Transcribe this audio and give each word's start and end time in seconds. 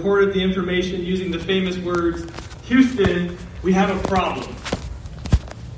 reported 0.00 0.32
the 0.32 0.42
information 0.42 1.04
using 1.04 1.30
the 1.30 1.38
famous 1.38 1.76
words, 1.76 2.24
Houston, 2.64 3.36
we 3.62 3.70
have 3.70 3.94
a 3.94 4.08
problem. 4.08 4.56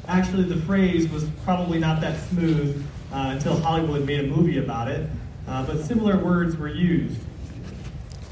Actually, 0.06 0.44
the 0.44 0.60
phrase 0.60 1.10
was 1.10 1.28
probably 1.42 1.80
not 1.80 2.00
that 2.00 2.20
smooth 2.28 2.86
uh, 3.12 3.30
until 3.34 3.58
Hollywood 3.58 4.06
made 4.06 4.20
a 4.20 4.28
movie 4.28 4.58
about 4.58 4.86
it, 4.86 5.10
uh, 5.48 5.66
but 5.66 5.80
similar 5.80 6.16
words 6.16 6.56
were 6.56 6.68
used. 6.68 7.18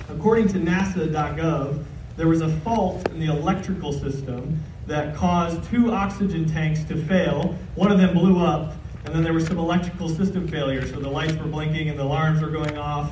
According 0.09 0.47
to 0.51 0.59
NASA.gov, 0.59 1.83
there 2.17 2.29
was 2.29 2.41
a 2.41 2.51
fault 2.61 3.11
in 3.11 3.19
the 3.19 3.27
electrical 3.27 3.93
system 3.93 4.63
that 4.87 5.17
caused 5.17 5.65
two 5.71 5.91
oxygen 5.91 6.49
tanks 6.49 6.85
to 6.85 7.05
fail. 7.07 7.59
One 7.75 7.91
of 7.91 7.99
them 7.99 8.15
blew 8.15 8.39
up, 8.39 8.75
and 9.07 9.13
then 9.13 9.25
there 9.25 9.33
was 9.33 9.45
some 9.45 9.59
electrical 9.59 10.09
system 10.09 10.47
failure, 10.47 10.87
so 10.87 11.01
the 11.01 11.11
lights 11.11 11.33
were 11.33 11.49
blinking 11.49 11.89
and 11.89 11.99
the 11.99 12.05
alarms 12.05 12.43
were 12.43 12.51
going 12.51 12.79
off, 12.79 13.11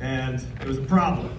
and 0.00 0.44
it 0.60 0.66
was 0.66 0.76
a 0.76 0.82
problem. 0.82 1.34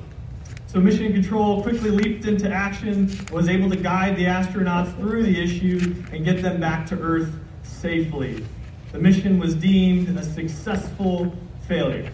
So 0.75 0.81
Mission 0.81 1.13
Control 1.13 1.63
quickly 1.63 1.89
leaped 1.89 2.25
into 2.25 2.52
action, 2.52 3.09
was 3.31 3.47
able 3.47 3.70
to 3.70 3.77
guide 3.77 4.17
the 4.17 4.25
astronauts 4.25 4.93
through 4.97 5.23
the 5.23 5.41
issue 5.41 6.03
and 6.11 6.25
get 6.25 6.41
them 6.41 6.59
back 6.59 6.85
to 6.88 6.99
Earth 6.99 7.33
safely. 7.63 8.43
The 8.91 8.99
mission 8.99 9.39
was 9.39 9.55
deemed 9.55 10.09
a 10.17 10.21
successful 10.21 11.33
failure. 11.66 12.11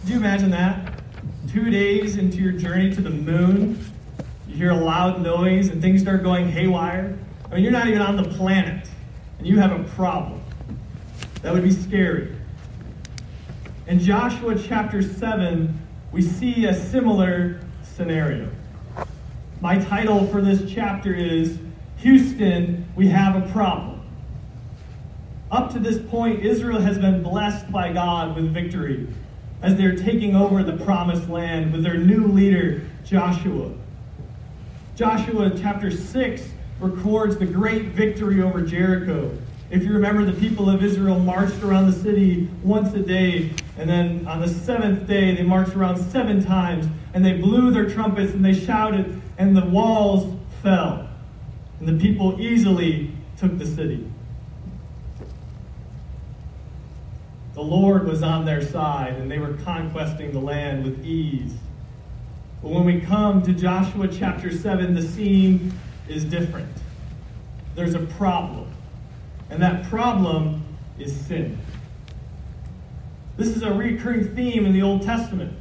Did 0.00 0.10
you 0.10 0.16
imagine 0.16 0.50
that? 0.50 1.00
Two 1.48 1.70
days 1.70 2.16
into 2.16 2.38
your 2.38 2.50
journey 2.50 2.92
to 2.92 3.00
the 3.00 3.10
moon, 3.10 3.78
you 4.48 4.56
hear 4.56 4.70
a 4.70 4.76
loud 4.76 5.22
noise 5.22 5.68
and 5.68 5.80
things 5.80 6.02
start 6.02 6.24
going 6.24 6.48
haywire. 6.48 7.16
I 7.52 7.54
mean, 7.54 7.62
you're 7.62 7.70
not 7.70 7.86
even 7.86 8.02
on 8.02 8.16
the 8.16 8.28
planet, 8.30 8.88
and 9.38 9.46
you 9.46 9.60
have 9.60 9.70
a 9.70 9.84
problem. 9.90 10.42
That 11.42 11.52
would 11.52 11.62
be 11.62 11.70
scary. 11.70 12.34
In 13.86 14.00
Joshua 14.00 14.58
chapter 14.58 15.02
7, 15.02 15.82
we 16.14 16.22
see 16.22 16.66
a 16.66 16.72
similar 16.72 17.58
scenario. 17.96 18.48
My 19.60 19.78
title 19.78 20.28
for 20.28 20.40
this 20.40 20.72
chapter 20.72 21.12
is 21.12 21.58
Houston, 21.96 22.86
we 22.94 23.08
have 23.08 23.34
a 23.34 23.50
problem. 23.50 24.00
Up 25.50 25.72
to 25.72 25.80
this 25.80 25.98
point, 26.08 26.44
Israel 26.44 26.80
has 26.80 26.98
been 26.98 27.20
blessed 27.20 27.70
by 27.72 27.92
God 27.92 28.36
with 28.36 28.54
victory 28.54 29.08
as 29.60 29.74
they're 29.74 29.96
taking 29.96 30.36
over 30.36 30.62
the 30.62 30.76
promised 30.84 31.28
land 31.28 31.72
with 31.72 31.82
their 31.82 31.98
new 31.98 32.28
leader, 32.28 32.82
Joshua. 33.04 33.72
Joshua 34.94 35.50
chapter 35.58 35.90
6 35.90 36.48
records 36.78 37.38
the 37.38 37.46
great 37.46 37.86
victory 37.86 38.40
over 38.40 38.62
Jericho. 38.62 39.36
If 39.70 39.82
you 39.82 39.92
remember, 39.92 40.24
the 40.24 40.38
people 40.38 40.68
of 40.68 40.84
Israel 40.84 41.18
marched 41.18 41.62
around 41.62 41.90
the 41.90 41.98
city 41.98 42.48
once 42.62 42.94
a 42.94 43.00
day, 43.00 43.50
and 43.78 43.88
then 43.88 44.26
on 44.26 44.40
the 44.40 44.48
seventh 44.48 45.06
day, 45.06 45.34
they 45.34 45.42
marched 45.42 45.74
around 45.74 45.96
seven 46.10 46.44
times, 46.44 46.86
and 47.14 47.24
they 47.24 47.32
blew 47.32 47.70
their 47.70 47.88
trumpets 47.88 48.32
and 48.32 48.44
they 48.44 48.52
shouted, 48.52 49.20
and 49.38 49.56
the 49.56 49.64
walls 49.64 50.36
fell. 50.62 51.08
And 51.80 51.88
the 51.88 52.00
people 52.00 52.40
easily 52.40 53.10
took 53.36 53.58
the 53.58 53.66
city. 53.66 54.08
The 57.54 57.62
Lord 57.62 58.06
was 58.06 58.22
on 58.22 58.44
their 58.44 58.62
side, 58.62 59.14
and 59.14 59.30
they 59.30 59.38
were 59.38 59.54
conquesting 59.64 60.32
the 60.32 60.40
land 60.40 60.84
with 60.84 61.04
ease. 61.04 61.54
But 62.62 62.70
when 62.70 62.84
we 62.84 63.00
come 63.00 63.42
to 63.42 63.52
Joshua 63.52 64.08
chapter 64.08 64.50
7, 64.50 64.94
the 64.94 65.02
scene 65.02 65.72
is 66.08 66.24
different. 66.24 66.68
There's 67.74 67.94
a 67.94 68.00
problem. 68.00 68.73
And 69.50 69.62
that 69.62 69.88
problem 69.90 70.64
is 70.98 71.14
sin. 71.14 71.58
This 73.36 73.48
is 73.48 73.62
a 73.62 73.72
recurring 73.72 74.34
theme 74.34 74.64
in 74.64 74.72
the 74.72 74.82
Old 74.82 75.02
Testament. 75.02 75.52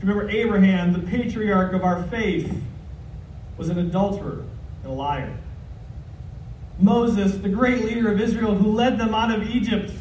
Remember, 0.00 0.28
Abraham, 0.30 0.92
the 0.92 1.00
patriarch 1.00 1.72
of 1.72 1.84
our 1.84 2.02
faith, 2.04 2.52
was 3.56 3.68
an 3.68 3.78
adulterer 3.78 4.44
and 4.82 4.92
a 4.92 4.94
liar. 4.94 5.36
Moses, 6.78 7.36
the 7.38 7.48
great 7.48 7.84
leader 7.84 8.10
of 8.10 8.20
Israel 8.20 8.54
who 8.54 8.72
led 8.72 8.98
them 8.98 9.14
out 9.14 9.34
of 9.34 9.48
Egypt, 9.50 9.92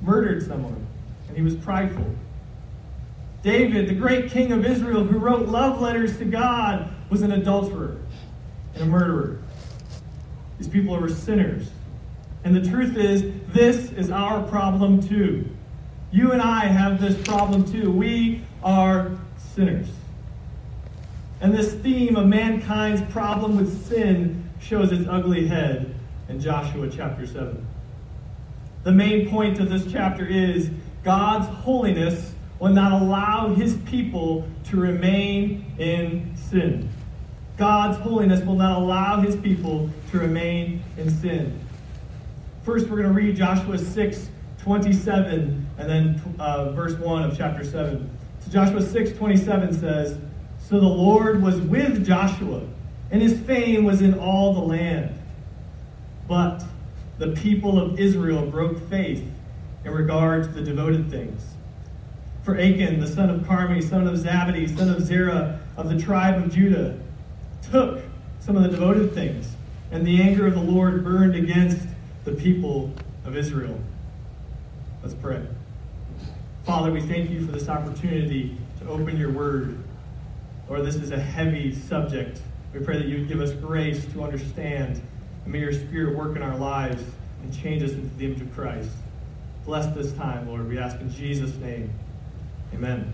murdered 0.00 0.46
someone, 0.46 0.86
and 1.28 1.36
he 1.36 1.42
was 1.42 1.54
prideful. 1.56 2.06
David, 3.42 3.88
the 3.88 3.94
great 3.94 4.30
king 4.30 4.52
of 4.52 4.64
Israel 4.64 5.04
who 5.04 5.18
wrote 5.18 5.46
love 5.48 5.80
letters 5.80 6.16
to 6.18 6.24
God, 6.24 6.90
was 7.10 7.20
an 7.20 7.32
adulterer 7.32 7.98
and 8.74 8.82
a 8.82 8.86
murderer. 8.86 9.38
These 10.58 10.68
people 10.68 10.98
were 10.98 11.10
sinners. 11.10 11.68
And 12.44 12.54
the 12.54 12.70
truth 12.70 12.96
is, 12.96 13.24
this 13.48 13.90
is 13.92 14.10
our 14.10 14.42
problem 14.42 15.02
too. 15.02 15.48
You 16.12 16.32
and 16.32 16.42
I 16.42 16.66
have 16.66 17.00
this 17.00 17.20
problem 17.26 17.64
too. 17.64 17.90
We 17.90 18.42
are 18.62 19.12
sinners. 19.54 19.88
And 21.40 21.54
this 21.54 21.72
theme 21.74 22.16
of 22.16 22.26
mankind's 22.26 23.02
problem 23.10 23.56
with 23.56 23.86
sin 23.88 24.48
shows 24.60 24.92
its 24.92 25.08
ugly 25.08 25.46
head 25.48 25.94
in 26.28 26.40
Joshua 26.40 26.88
chapter 26.90 27.26
7. 27.26 27.66
The 28.84 28.92
main 28.92 29.30
point 29.30 29.58
of 29.58 29.70
this 29.70 29.90
chapter 29.90 30.26
is 30.26 30.70
God's 31.02 31.48
holiness 31.48 32.32
will 32.60 32.70
not 32.70 32.92
allow 32.92 33.54
his 33.54 33.76
people 33.86 34.46
to 34.64 34.76
remain 34.76 35.64
in 35.78 36.36
sin. 36.36 36.88
God's 37.56 37.98
holiness 37.98 38.44
will 38.44 38.56
not 38.56 38.78
allow 38.78 39.20
his 39.20 39.36
people 39.36 39.90
to 40.10 40.18
remain 40.18 40.82
in 40.96 41.10
sin. 41.10 41.63
First, 42.64 42.88
we're 42.88 42.96
going 42.96 43.08
to 43.08 43.14
read 43.14 43.36
Joshua 43.36 43.76
6, 43.76 44.28
27, 44.62 45.66
and 45.76 45.90
then 45.90 46.36
uh, 46.38 46.70
verse 46.70 46.94
1 46.94 47.22
of 47.24 47.36
chapter 47.36 47.62
7. 47.62 48.10
So 48.40 48.50
Joshua 48.50 48.80
6, 48.80 49.12
27 49.18 49.74
says, 49.74 50.18
So 50.66 50.80
the 50.80 50.86
Lord 50.86 51.42
was 51.42 51.60
with 51.60 52.06
Joshua, 52.06 52.62
and 53.10 53.20
his 53.20 53.38
fame 53.40 53.84
was 53.84 54.00
in 54.00 54.18
all 54.18 54.54
the 54.54 54.60
land. 54.60 55.14
But 56.26 56.64
the 57.18 57.32
people 57.32 57.78
of 57.78 58.00
Israel 58.00 58.46
broke 58.46 58.88
faith 58.88 59.22
in 59.84 59.92
regard 59.92 60.44
to 60.44 60.48
the 60.48 60.62
devoted 60.62 61.10
things. 61.10 61.42
For 62.44 62.58
Achan, 62.58 62.98
the 62.98 63.06
son 63.06 63.28
of 63.28 63.42
Carmi, 63.42 63.86
son 63.86 64.06
of 64.06 64.14
Zabdi, 64.14 64.74
son 64.74 64.88
of 64.88 65.02
Zerah, 65.02 65.60
of 65.76 65.90
the 65.90 66.00
tribe 66.00 66.42
of 66.42 66.50
Judah, 66.50 66.98
took 67.70 68.00
some 68.40 68.56
of 68.56 68.62
the 68.62 68.70
devoted 68.70 69.12
things, 69.12 69.54
and 69.90 70.06
the 70.06 70.22
anger 70.22 70.46
of 70.46 70.54
the 70.54 70.60
Lord 70.60 71.04
burned 71.04 71.34
against 71.34 71.88
the 72.24 72.32
people 72.32 72.90
of 73.24 73.36
Israel. 73.36 73.78
Let's 75.02 75.14
pray. 75.14 75.42
Father, 76.64 76.90
we 76.90 77.02
thank 77.02 77.30
you 77.30 77.44
for 77.44 77.52
this 77.52 77.68
opportunity 77.68 78.56
to 78.80 78.88
open 78.88 79.18
your 79.18 79.30
word. 79.30 79.78
Lord, 80.68 80.84
this 80.84 80.96
is 80.96 81.10
a 81.10 81.20
heavy 81.20 81.74
subject. 81.74 82.40
We 82.72 82.80
pray 82.80 82.96
that 82.96 83.06
you 83.06 83.18
would 83.18 83.28
give 83.28 83.40
us 83.40 83.52
grace 83.52 84.06
to 84.12 84.24
understand, 84.24 85.02
and 85.44 85.52
may 85.52 85.60
your 85.60 85.72
spirit 85.72 86.16
work 86.16 86.36
in 86.36 86.42
our 86.42 86.56
lives 86.56 87.02
and 87.42 87.54
change 87.54 87.82
us 87.82 87.92
into 87.92 88.14
the 88.16 88.24
image 88.24 88.40
of 88.40 88.52
Christ. 88.54 88.90
Bless 89.66 89.94
this 89.94 90.12
time, 90.12 90.48
Lord. 90.48 90.66
We 90.68 90.78
ask 90.78 90.98
in 91.00 91.12
Jesus' 91.12 91.54
name. 91.56 91.92
Amen. 92.72 93.12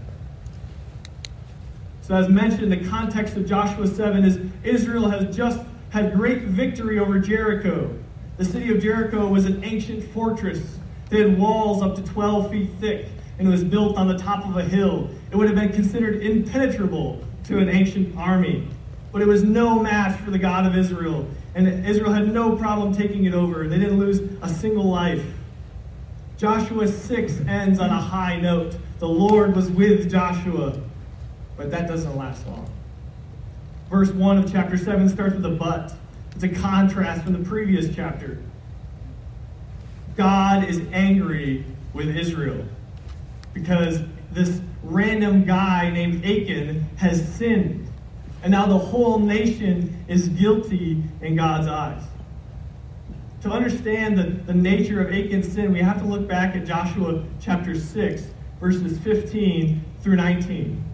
So, 2.02 2.14
as 2.14 2.28
mentioned, 2.28 2.72
the 2.72 2.88
context 2.88 3.36
of 3.36 3.46
Joshua 3.46 3.86
7 3.86 4.24
is 4.24 4.40
Israel 4.64 5.08
has 5.10 5.34
just 5.36 5.60
had 5.90 6.14
great 6.14 6.42
victory 6.42 6.98
over 6.98 7.18
Jericho. 7.18 7.96
The 8.40 8.46
city 8.46 8.74
of 8.74 8.82
Jericho 8.82 9.26
was 9.26 9.44
an 9.44 9.62
ancient 9.64 10.02
fortress. 10.14 10.78
They 11.10 11.18
had 11.18 11.38
walls 11.38 11.82
up 11.82 11.94
to 11.96 12.02
12 12.02 12.50
feet 12.50 12.70
thick, 12.80 13.04
and 13.38 13.46
it 13.46 13.50
was 13.50 13.62
built 13.62 13.98
on 13.98 14.08
the 14.08 14.16
top 14.16 14.46
of 14.46 14.56
a 14.56 14.64
hill. 14.64 15.10
It 15.30 15.36
would 15.36 15.46
have 15.46 15.56
been 15.56 15.74
considered 15.74 16.22
impenetrable 16.22 17.22
to 17.44 17.58
an 17.58 17.68
ancient 17.68 18.16
army. 18.16 18.66
But 19.12 19.20
it 19.20 19.28
was 19.28 19.44
no 19.44 19.78
match 19.78 20.18
for 20.20 20.30
the 20.30 20.38
God 20.38 20.64
of 20.64 20.74
Israel, 20.74 21.28
and 21.54 21.84
Israel 21.84 22.14
had 22.14 22.32
no 22.32 22.56
problem 22.56 22.94
taking 22.94 23.26
it 23.26 23.34
over. 23.34 23.68
They 23.68 23.78
didn't 23.78 23.98
lose 23.98 24.20
a 24.40 24.48
single 24.48 24.88
life. 24.88 25.22
Joshua 26.38 26.88
6 26.88 27.40
ends 27.46 27.78
on 27.78 27.90
a 27.90 28.00
high 28.00 28.40
note. 28.40 28.74
The 29.00 29.08
Lord 29.08 29.54
was 29.54 29.70
with 29.70 30.10
Joshua, 30.10 30.80
but 31.58 31.70
that 31.72 31.86
doesn't 31.86 32.16
last 32.16 32.46
long. 32.46 32.70
Verse 33.90 34.08
1 34.08 34.38
of 34.38 34.50
chapter 34.50 34.78
7 34.78 35.10
starts 35.10 35.34
with 35.34 35.44
a 35.44 35.50
but. 35.50 35.94
It's 36.34 36.44
a 36.44 36.48
contrast 36.48 37.24
from 37.24 37.32
the 37.32 37.48
previous 37.48 37.94
chapter. 37.94 38.38
God 40.16 40.68
is 40.68 40.82
angry 40.92 41.64
with 41.92 42.14
Israel 42.16 42.64
because 43.52 44.00
this 44.32 44.60
random 44.82 45.44
guy 45.44 45.90
named 45.90 46.24
Achan 46.24 46.88
has 46.96 47.26
sinned. 47.34 47.88
And 48.42 48.52
now 48.52 48.66
the 48.66 48.78
whole 48.78 49.18
nation 49.18 50.04
is 50.08 50.28
guilty 50.30 51.02
in 51.20 51.36
God's 51.36 51.66
eyes. 51.66 52.02
To 53.42 53.50
understand 53.50 54.18
the, 54.18 54.24
the 54.24 54.54
nature 54.54 55.00
of 55.00 55.12
Achan's 55.12 55.50
sin, 55.50 55.72
we 55.72 55.80
have 55.80 55.98
to 55.98 56.04
look 56.04 56.28
back 56.28 56.54
at 56.54 56.66
Joshua 56.66 57.24
chapter 57.40 57.74
6, 57.74 58.26
verses 58.60 58.98
15 58.98 59.82
through 60.02 60.16
19. 60.16 60.84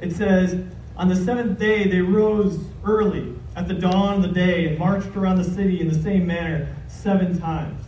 It 0.00 0.12
says, 0.12 0.60
On 0.96 1.08
the 1.08 1.16
seventh 1.16 1.58
day 1.58 1.88
they 1.88 2.00
rose 2.00 2.58
early 2.84 3.34
at 3.56 3.68
the 3.68 3.74
dawn 3.74 4.16
of 4.16 4.22
the 4.22 4.28
day 4.28 4.66
and 4.66 4.78
marched 4.78 5.14
around 5.16 5.36
the 5.36 5.44
city 5.44 5.80
in 5.80 5.88
the 5.88 6.02
same 6.02 6.26
manner 6.26 6.74
seven 6.88 7.38
times. 7.38 7.80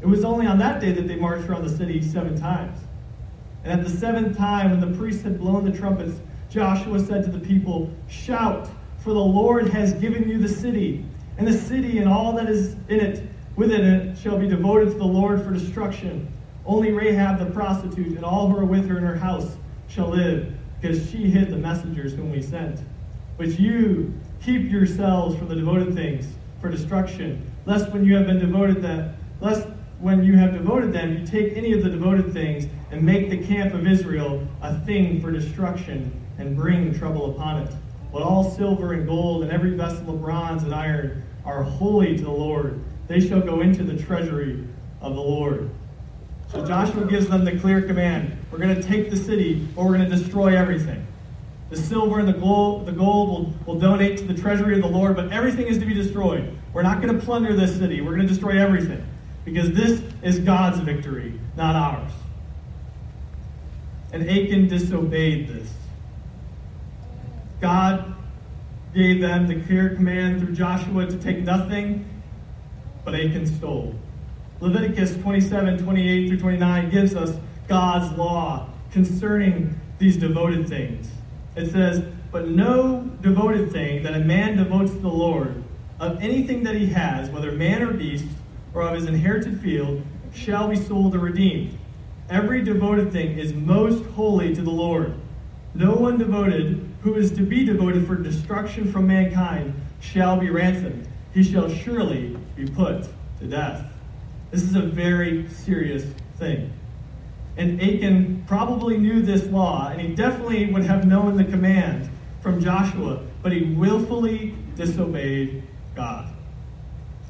It 0.00 0.06
was 0.06 0.24
only 0.24 0.46
on 0.46 0.58
that 0.58 0.80
day 0.80 0.92
that 0.92 1.06
they 1.06 1.16
marched 1.16 1.48
around 1.48 1.62
the 1.62 1.76
city 1.76 2.02
seven 2.02 2.38
times. 2.38 2.78
And 3.62 3.72
at 3.72 3.86
the 3.86 3.90
seventh 3.90 4.36
time, 4.36 4.70
when 4.70 4.80
the 4.80 4.98
priests 4.98 5.22
had 5.22 5.38
blown 5.38 5.70
the 5.70 5.76
trumpets, 5.76 6.18
Joshua 6.48 6.98
said 6.98 7.24
to 7.24 7.30
the 7.30 7.38
people, 7.38 7.90
Shout, 8.08 8.68
for 8.98 9.12
the 9.12 9.20
Lord 9.20 9.68
has 9.68 9.92
given 9.94 10.28
you 10.28 10.38
the 10.38 10.48
city, 10.48 11.04
and 11.38 11.46
the 11.46 11.52
city 11.52 11.98
and 11.98 12.08
all 12.08 12.32
that 12.34 12.48
is 12.48 12.74
in 12.88 13.00
it, 13.00 13.28
within 13.56 13.84
it, 13.84 14.18
shall 14.18 14.38
be 14.38 14.48
devoted 14.48 14.90
to 14.92 14.98
the 14.98 15.04
Lord 15.04 15.42
for 15.44 15.52
destruction. 15.52 16.30
Only 16.66 16.92
Rahab 16.92 17.38
the 17.38 17.46
prostitute 17.46 18.16
and 18.16 18.24
all 18.24 18.48
who 18.48 18.58
are 18.58 18.64
with 18.64 18.88
her 18.88 18.98
in 18.98 19.04
her 19.04 19.16
house 19.16 19.56
shall 19.88 20.08
live, 20.08 20.52
because 20.80 21.10
she 21.10 21.30
hid 21.30 21.50
the 21.50 21.56
messengers 21.56 22.14
whom 22.14 22.30
we 22.30 22.42
sent. 22.42 22.80
But 23.36 23.58
you 23.58 24.12
keep 24.42 24.70
yourselves 24.70 25.36
from 25.36 25.48
the 25.48 25.54
devoted 25.54 25.94
things 25.94 26.26
for 26.60 26.68
destruction, 26.68 27.50
lest 27.66 27.90
when 27.92 28.04
you 28.04 28.16
have 28.16 28.26
been 28.26 28.38
devoted 28.38 28.82
that 28.82 29.14
lest 29.40 29.66
when 29.98 30.24
you 30.24 30.36
have 30.36 30.52
devoted 30.52 30.92
them, 30.92 31.18
you 31.18 31.26
take 31.26 31.56
any 31.56 31.72
of 31.72 31.82
the 31.82 31.90
devoted 31.90 32.32
things 32.32 32.66
and 32.90 33.02
make 33.02 33.28
the 33.28 33.46
camp 33.46 33.74
of 33.74 33.86
Israel 33.86 34.46
a 34.62 34.78
thing 34.80 35.20
for 35.20 35.30
destruction 35.30 36.10
and 36.38 36.56
bring 36.56 36.98
trouble 36.98 37.34
upon 37.34 37.62
it. 37.62 37.74
But 38.12 38.22
all 38.22 38.50
silver 38.50 38.94
and 38.94 39.06
gold 39.06 39.42
and 39.42 39.52
every 39.52 39.76
vessel 39.76 40.10
of 40.10 40.20
bronze 40.22 40.62
and 40.62 40.74
iron 40.74 41.22
are 41.44 41.62
holy 41.62 42.16
to 42.16 42.24
the 42.24 42.30
Lord. 42.30 42.82
They 43.08 43.20
shall 43.20 43.40
go 43.40 43.60
into 43.60 43.84
the 43.84 44.02
treasury 44.02 44.64
of 45.00 45.14
the 45.14 45.20
Lord. 45.20 45.70
So 46.48 46.66
Joshua 46.66 47.06
gives 47.06 47.28
them 47.28 47.44
the 47.44 47.58
clear 47.58 47.82
command 47.82 48.36
we're 48.50 48.58
going 48.58 48.74
to 48.74 48.82
take 48.82 49.10
the 49.10 49.16
city, 49.16 49.68
or 49.76 49.86
we're 49.86 49.98
going 49.98 50.10
to 50.10 50.16
destroy 50.16 50.56
everything. 50.56 51.06
The 51.70 51.76
silver 51.76 52.18
and 52.18 52.28
the 52.28 52.32
gold, 52.32 52.86
the 52.86 52.92
gold 52.92 53.28
will, 53.28 53.74
will 53.74 53.80
donate 53.80 54.18
to 54.18 54.24
the 54.24 54.34
treasury 54.34 54.74
of 54.74 54.82
the 54.82 54.88
Lord, 54.88 55.14
but 55.14 55.32
everything 55.32 55.66
is 55.66 55.78
to 55.78 55.86
be 55.86 55.94
destroyed. 55.94 56.56
We're 56.72 56.82
not 56.82 57.00
going 57.00 57.18
to 57.18 57.24
plunder 57.24 57.54
this 57.54 57.76
city. 57.76 58.00
We're 58.00 58.16
going 58.16 58.26
to 58.26 58.28
destroy 58.28 58.60
everything. 58.60 59.06
Because 59.44 59.72
this 59.72 60.02
is 60.22 60.40
God's 60.40 60.80
victory, 60.80 61.38
not 61.56 61.76
ours. 61.76 62.12
And 64.12 64.28
Achan 64.28 64.66
disobeyed 64.68 65.48
this. 65.48 65.70
God 67.60 68.14
gave 68.92 69.20
them 69.20 69.46
the 69.46 69.62
clear 69.66 69.94
command 69.94 70.40
through 70.40 70.54
Joshua 70.54 71.06
to 71.06 71.16
take 71.18 71.38
nothing, 71.38 72.04
but 73.04 73.14
Achan 73.14 73.46
stole. 73.46 73.94
Leviticus 74.60 75.16
27, 75.18 75.78
28 75.78 76.28
through 76.28 76.38
29 76.38 76.90
gives 76.90 77.14
us 77.14 77.38
God's 77.68 78.16
law 78.18 78.68
concerning 78.90 79.80
these 79.98 80.16
devoted 80.16 80.68
things. 80.68 81.08
It 81.60 81.72
says, 81.72 82.02
But 82.32 82.48
no 82.48 83.02
devoted 83.20 83.70
thing 83.70 84.02
that 84.04 84.14
a 84.14 84.20
man 84.20 84.56
devotes 84.56 84.92
to 84.92 84.98
the 84.98 85.08
Lord, 85.08 85.62
of 85.98 86.22
anything 86.22 86.62
that 86.62 86.74
he 86.74 86.86
has, 86.86 87.28
whether 87.28 87.52
man 87.52 87.82
or 87.82 87.92
beast, 87.92 88.24
or 88.72 88.80
of 88.82 88.94
his 88.94 89.04
inherited 89.04 89.60
field, 89.60 90.02
shall 90.32 90.68
be 90.68 90.76
sold 90.76 91.14
or 91.14 91.18
redeemed. 91.18 91.76
Every 92.30 92.62
devoted 92.62 93.12
thing 93.12 93.38
is 93.38 93.52
most 93.52 94.04
holy 94.12 94.54
to 94.54 94.62
the 94.62 94.70
Lord. 94.70 95.14
No 95.74 95.92
one 95.92 96.16
devoted 96.16 96.88
who 97.02 97.14
is 97.16 97.30
to 97.32 97.42
be 97.42 97.66
devoted 97.66 98.06
for 98.06 98.16
destruction 98.16 98.90
from 98.90 99.06
mankind 99.06 99.74
shall 100.00 100.38
be 100.38 100.48
ransomed. 100.48 101.06
He 101.34 101.42
shall 101.42 101.68
surely 101.68 102.38
be 102.56 102.66
put 102.66 103.06
to 103.40 103.46
death. 103.46 103.84
This 104.50 104.62
is 104.62 104.76
a 104.76 104.82
very 104.82 105.46
serious 105.48 106.04
thing. 106.38 106.72
And 107.56 107.80
Achan 107.80 108.44
probably 108.46 108.96
knew 108.96 109.22
this 109.22 109.46
law, 109.46 109.88
and 109.88 110.00
he 110.00 110.14
definitely 110.14 110.72
would 110.72 110.84
have 110.84 111.06
known 111.06 111.36
the 111.36 111.44
command 111.44 112.08
from 112.40 112.60
Joshua, 112.60 113.22
but 113.42 113.52
he 113.52 113.64
willfully 113.64 114.54
disobeyed 114.76 115.62
God. 115.94 116.32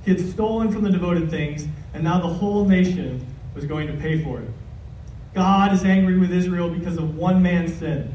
He 0.05 0.12
had 0.12 0.20
stolen 0.20 0.70
from 0.70 0.82
the 0.82 0.90
devoted 0.90 1.31
things, 1.31 1.67
and 1.94 2.05
now 2.05 2.20
the 2.20 2.28
whole 2.28 2.64
nation 2.64 3.26
was 3.55 3.64
going 3.64 3.88
to 3.88 3.94
pay 3.94 4.22
for 4.22 4.40
it. 4.40 4.49
God 5.34 5.72
is 5.72 5.84
angry 5.84 6.19
with 6.19 6.32
Israel 6.32 6.70
because 6.70 6.96
of 6.96 7.17
one 7.17 7.43
man's 7.43 7.75
sin. 7.75 8.14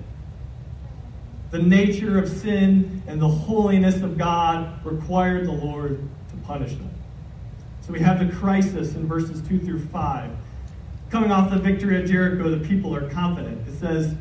The 1.52 1.60
nature 1.60 2.18
of 2.18 2.28
sin 2.28 3.04
and 3.08 3.22
the 3.22 3.28
holiness 3.28 4.02
of 4.02 4.18
God 4.18 4.86
required 4.86 5.46
the 5.48 5.54
Lord 5.54 6.00
to 6.30 6.36
punish 6.46 6.72
them. 6.72 6.92
So 7.82 7.94
we 7.94 8.00
have 8.00 8.20
the 8.20 8.36
crisis 8.36 8.96
in 8.96 9.08
verses 9.08 9.48
2 9.48 9.60
through 9.60 9.86
5. 9.86 10.32
Coming 11.16 11.32
off 11.32 11.50
the 11.50 11.58
victory 11.58 11.96
at 11.96 12.08
Jericho, 12.08 12.50
the 12.50 12.68
people 12.68 12.94
are 12.94 13.10
confident. 13.10 13.66
It 13.70 13.80
says, 13.80 14.16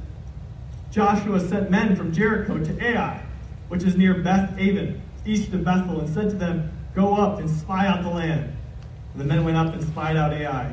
Joshua 0.92 1.40
sent 1.40 1.68
men 1.68 1.96
from 1.96 2.12
Jericho 2.12 2.56
to 2.56 2.86
Ai, 2.86 3.20
which 3.66 3.82
is 3.82 3.96
near 3.96 4.14
Beth 4.14 4.52
Aven, 4.52 5.02
east 5.26 5.52
of 5.52 5.64
Bethel, 5.64 5.98
and 5.98 6.08
said 6.08 6.30
to 6.30 6.36
them, 6.36 6.70
Go 6.94 7.16
up 7.16 7.40
and 7.40 7.50
spy 7.50 7.88
out 7.88 8.04
the 8.04 8.10
land. 8.10 8.56
And 9.12 9.20
the 9.20 9.24
men 9.24 9.44
went 9.44 9.56
up 9.56 9.74
and 9.74 9.82
spied 9.82 10.16
out 10.16 10.32
Ai. 10.34 10.72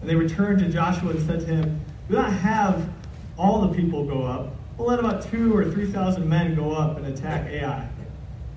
And 0.00 0.08
they 0.08 0.14
returned 0.14 0.60
to 0.60 0.70
Joshua 0.70 1.10
and 1.10 1.26
said 1.26 1.40
to 1.40 1.46
him, 1.46 1.84
Do 2.08 2.14
not 2.14 2.32
have 2.32 2.88
all 3.36 3.60
the 3.68 3.74
people 3.74 4.06
go 4.06 4.22
up. 4.22 4.54
We'll 4.78 4.88
let 4.88 5.00
about 5.00 5.30
two 5.30 5.54
or 5.54 5.70
three 5.70 5.92
thousand 5.92 6.26
men 6.26 6.54
go 6.54 6.72
up 6.72 6.96
and 6.96 7.06
attack 7.08 7.46
Ai. 7.46 7.86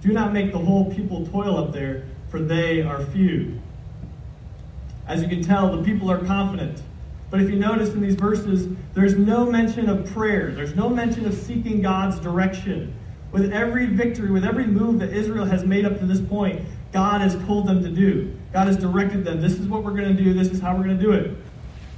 Do 0.02 0.14
not 0.14 0.32
make 0.32 0.54
the 0.54 0.60
whole 0.60 0.90
people 0.96 1.28
toil 1.28 1.58
up 1.58 1.74
there, 1.74 2.06
for 2.30 2.40
they 2.40 2.82
are 2.82 3.06
few. 3.08 3.60
As 5.08 5.22
you 5.22 5.28
can 5.28 5.44
tell, 5.44 5.76
the 5.76 5.84
people 5.84 6.10
are 6.10 6.24
confident. 6.24 6.82
But 7.32 7.42
if 7.42 7.50
you 7.50 7.56
notice 7.56 7.90
in 7.94 8.02
these 8.02 8.16
verses, 8.16 8.68
there's 8.94 9.18
no 9.18 9.50
mention 9.50 9.90
of 9.90 10.06
prayer. 10.14 10.52
There's 10.52 10.76
no 10.76 10.90
mention 10.90 11.26
of 11.26 11.34
seeking 11.34 11.82
God's 11.82 12.20
direction. 12.20 12.94
With 13.32 13.54
every 13.54 13.86
victory, 13.86 14.30
with 14.30 14.44
every 14.44 14.68
move 14.68 15.00
that 15.00 15.14
Israel 15.14 15.46
has 15.46 15.64
made 15.64 15.86
up 15.86 15.98
to 16.00 16.06
this 16.06 16.20
point, 16.20 16.62
God 16.92 17.22
has 17.22 17.36
told 17.46 17.68
them 17.68 17.82
to 17.84 17.90
do. 17.90 18.38
God 18.52 18.68
has 18.68 18.76
directed 18.76 19.24
them. 19.24 19.40
This 19.40 19.54
is 19.54 19.68
what 19.68 19.84
we're 19.84 19.96
going 19.96 20.16
to 20.16 20.24
do. 20.24 20.34
This 20.34 20.50
is 20.50 20.60
how 20.60 20.76
we're 20.76 20.84
going 20.84 20.98
to 20.98 21.02
do 21.02 21.14
it. 21.14 21.38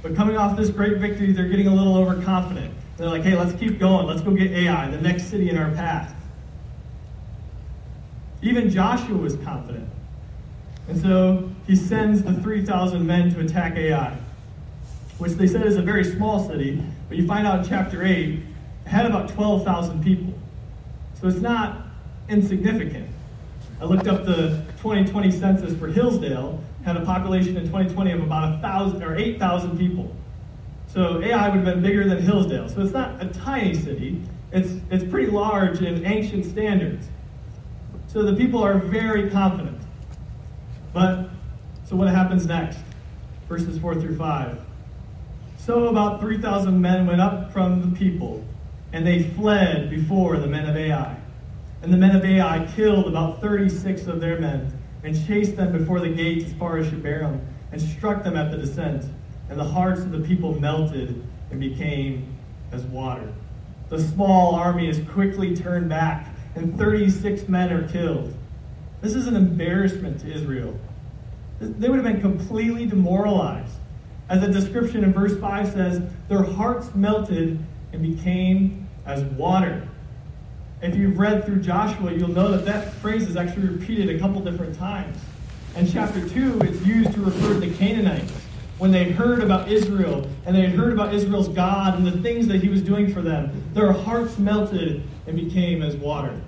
But 0.02 0.14
coming 0.14 0.36
off 0.36 0.56
this 0.56 0.70
great 0.70 0.98
victory, 0.98 1.32
they're 1.32 1.48
getting 1.48 1.66
a 1.66 1.74
little 1.74 1.96
overconfident. 1.96 2.72
They're 2.96 3.08
like, 3.08 3.22
hey, 3.22 3.36
let's 3.36 3.58
keep 3.58 3.80
going. 3.80 4.06
Let's 4.06 4.20
go 4.20 4.30
get 4.30 4.52
Ai, 4.52 4.88
the 4.88 5.00
next 5.00 5.24
city 5.24 5.50
in 5.50 5.58
our 5.58 5.72
path. 5.72 6.14
Even 8.40 8.70
Joshua 8.70 9.16
was 9.16 9.34
confident. 9.38 9.88
And 10.86 11.00
so 11.00 11.50
he 11.66 11.74
sends 11.74 12.22
the 12.22 12.34
3,000 12.34 13.04
men 13.04 13.34
to 13.34 13.40
attack 13.40 13.76
Ai, 13.76 14.16
which 15.18 15.32
they 15.32 15.46
said 15.46 15.66
is 15.66 15.76
a 15.76 15.82
very 15.82 16.04
small 16.04 16.46
city, 16.48 16.82
but 17.08 17.16
you 17.16 17.26
find 17.26 17.46
out 17.46 17.60
in 17.60 17.68
chapter 17.68 18.04
8, 18.04 18.28
it 18.28 18.88
had 18.88 19.06
about 19.06 19.28
12,000 19.30 20.02
people. 20.02 20.34
So 21.20 21.28
it's 21.28 21.38
not 21.38 21.86
insignificant. 22.28 23.08
I 23.80 23.84
looked 23.84 24.06
up 24.06 24.24
the 24.24 24.64
2020 24.78 25.30
census 25.30 25.78
for 25.78 25.88
Hillsdale, 25.88 26.62
had 26.84 26.96
a 26.96 27.04
population 27.04 27.56
in 27.56 27.64
2020 27.64 28.12
of 28.12 28.22
about 28.22 28.54
a 28.54 28.58
thousand 28.58 29.02
or 29.02 29.16
8,000 29.16 29.78
people. 29.78 30.14
So 30.86 31.22
Ai 31.22 31.48
would 31.48 31.56
have 31.56 31.64
been 31.64 31.82
bigger 31.82 32.08
than 32.08 32.22
Hillsdale. 32.22 32.68
So 32.68 32.82
it's 32.82 32.92
not 32.92 33.22
a 33.22 33.26
tiny 33.26 33.74
city. 33.74 34.20
It's, 34.52 34.80
it's 34.90 35.04
pretty 35.10 35.30
large 35.30 35.82
in 35.82 36.04
ancient 36.04 36.44
standards. 36.44 37.08
So 38.06 38.22
the 38.22 38.36
people 38.36 38.62
are 38.62 38.78
very 38.78 39.30
confident. 39.30 39.80
But, 40.92 41.30
so 41.84 41.96
what 41.96 42.08
happens 42.08 42.46
next? 42.46 42.78
Verses 43.48 43.78
4 43.78 43.96
through 43.96 44.16
5. 44.16 44.60
So 45.64 45.88
about 45.88 46.20
3,000 46.20 46.78
men 46.78 47.06
went 47.06 47.22
up 47.22 47.50
from 47.50 47.80
the 47.80 47.96
people, 47.96 48.44
and 48.92 49.06
they 49.06 49.22
fled 49.22 49.88
before 49.88 50.36
the 50.36 50.46
men 50.46 50.68
of 50.68 50.76
Ai. 50.76 51.16
And 51.80 51.90
the 51.90 51.96
men 51.96 52.14
of 52.14 52.22
Ai 52.22 52.70
killed 52.76 53.06
about 53.06 53.40
36 53.40 54.06
of 54.06 54.20
their 54.20 54.38
men, 54.38 54.78
and 55.04 55.26
chased 55.26 55.56
them 55.56 55.72
before 55.72 56.00
the 56.00 56.10
gate 56.10 56.44
as 56.44 56.52
far 56.52 56.76
as 56.76 56.88
Shebarim, 56.88 57.40
and 57.72 57.80
struck 57.80 58.24
them 58.24 58.36
at 58.36 58.50
the 58.50 58.58
descent. 58.58 59.06
And 59.48 59.58
the 59.58 59.64
hearts 59.64 60.02
of 60.02 60.12
the 60.12 60.20
people 60.20 60.52
melted 60.60 61.26
and 61.50 61.58
became 61.58 62.36
as 62.70 62.82
water. 62.82 63.32
The 63.88 64.00
small 64.00 64.54
army 64.54 64.86
is 64.86 65.00
quickly 65.12 65.56
turned 65.56 65.88
back, 65.88 66.28
and 66.56 66.76
36 66.76 67.48
men 67.48 67.72
are 67.72 67.88
killed. 67.88 68.34
This 69.00 69.14
is 69.14 69.28
an 69.28 69.34
embarrassment 69.34 70.20
to 70.20 70.30
Israel. 70.30 70.78
They 71.58 71.88
would 71.88 72.04
have 72.04 72.12
been 72.12 72.20
completely 72.20 72.84
demoralized. 72.84 73.78
As 74.28 74.40
the 74.40 74.48
description 74.48 75.04
in 75.04 75.12
verse 75.12 75.38
5 75.38 75.72
says, 75.72 76.02
their 76.28 76.42
hearts 76.42 76.94
melted 76.94 77.58
and 77.92 78.02
became 78.02 78.88
as 79.04 79.22
water. 79.22 79.86
If 80.80 80.96
you've 80.96 81.18
read 81.18 81.44
through 81.44 81.60
Joshua, 81.60 82.12
you'll 82.12 82.28
know 82.28 82.50
that 82.50 82.64
that 82.64 82.94
phrase 82.94 83.28
is 83.28 83.36
actually 83.36 83.68
repeated 83.68 84.14
a 84.14 84.18
couple 84.18 84.40
different 84.40 84.76
times. 84.78 85.18
In 85.76 85.90
chapter 85.90 86.26
2, 86.28 86.60
it's 86.62 86.84
used 86.86 87.12
to 87.12 87.20
refer 87.20 87.54
to 87.54 87.60
the 87.60 87.74
Canaanites. 87.74 88.32
When 88.78 88.92
they 88.92 89.10
heard 89.10 89.42
about 89.42 89.70
Israel 89.70 90.28
and 90.46 90.56
they 90.56 90.62
had 90.62 90.70
heard 90.70 90.92
about 90.92 91.14
Israel's 91.14 91.48
God 91.48 91.96
and 91.96 92.06
the 92.06 92.18
things 92.22 92.46
that 92.48 92.62
he 92.62 92.68
was 92.68 92.82
doing 92.82 93.12
for 93.12 93.22
them, 93.22 93.62
their 93.72 93.92
hearts 93.92 94.38
melted 94.38 95.02
and 95.26 95.36
became 95.36 95.82
as 95.82 95.96
water. 95.96 96.40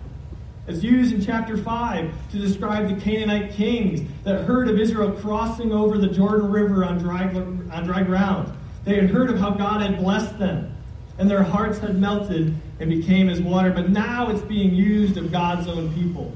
It's 0.69 0.83
used 0.83 1.15
in 1.15 1.25
chapter 1.25 1.57
5 1.57 2.31
to 2.33 2.39
describe 2.39 2.89
the 2.89 3.01
Canaanite 3.01 3.53
kings 3.53 4.01
that 4.25 4.45
heard 4.45 4.69
of 4.69 4.81
Israel 4.81 5.13
crossing 5.13 5.73
over 5.73 5.97
the 5.97 6.09
Jordan 6.09 6.51
River 6.51 6.85
on 6.85 6.99
dry, 6.99 7.23
on 7.23 7.85
dry 7.85 8.03
ground. 8.03 8.53
They 8.85 8.97
had 8.97 9.11
heard 9.11 9.31
of 9.31 9.39
how 9.39 9.51
God 9.51 9.81
had 9.81 9.99
blessed 9.99 10.39
them, 10.39 10.73
and 11.19 11.31
their 11.31 11.45
hearts 11.45 11.79
had 11.79 11.97
melted 11.97 12.55
and 12.81 12.91
became 12.91 13.29
as 13.29 13.41
water. 13.41 13.71
But 13.71 13.91
now 13.91 14.29
it's 14.31 14.43
being 14.43 14.75
used 14.75 15.17
of 15.17 15.31
God's 15.31 15.69
own 15.69 15.95
people. 15.95 16.33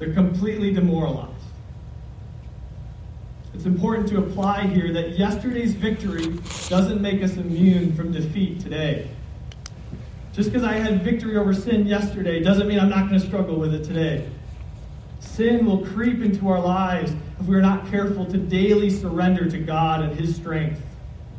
They're 0.00 0.12
completely 0.12 0.72
demoralized. 0.72 1.30
It's 3.54 3.64
important 3.66 4.08
to 4.08 4.18
apply 4.18 4.66
here 4.68 4.92
that 4.92 5.18
yesterday's 5.18 5.74
victory 5.74 6.38
doesn't 6.68 7.00
make 7.00 7.22
us 7.22 7.36
immune 7.36 7.94
from 7.94 8.12
defeat 8.12 8.60
today. 8.60 9.10
Just 10.32 10.52
because 10.52 10.64
I 10.64 10.74
had 10.74 11.02
victory 11.02 11.36
over 11.36 11.52
sin 11.52 11.86
yesterday 11.86 12.40
doesn't 12.40 12.68
mean 12.68 12.78
I'm 12.78 12.88
not 12.88 13.08
going 13.08 13.20
to 13.20 13.26
struggle 13.26 13.58
with 13.58 13.74
it 13.74 13.84
today. 13.84 14.28
Sin 15.18 15.66
will 15.66 15.84
creep 15.84 16.22
into 16.22 16.48
our 16.48 16.60
lives 16.60 17.12
if 17.40 17.46
we 17.46 17.56
are 17.56 17.62
not 17.62 17.88
careful 17.90 18.24
to 18.26 18.38
daily 18.38 18.90
surrender 18.90 19.50
to 19.50 19.58
God 19.58 20.02
and 20.02 20.18
His 20.18 20.36
strength. 20.36 20.80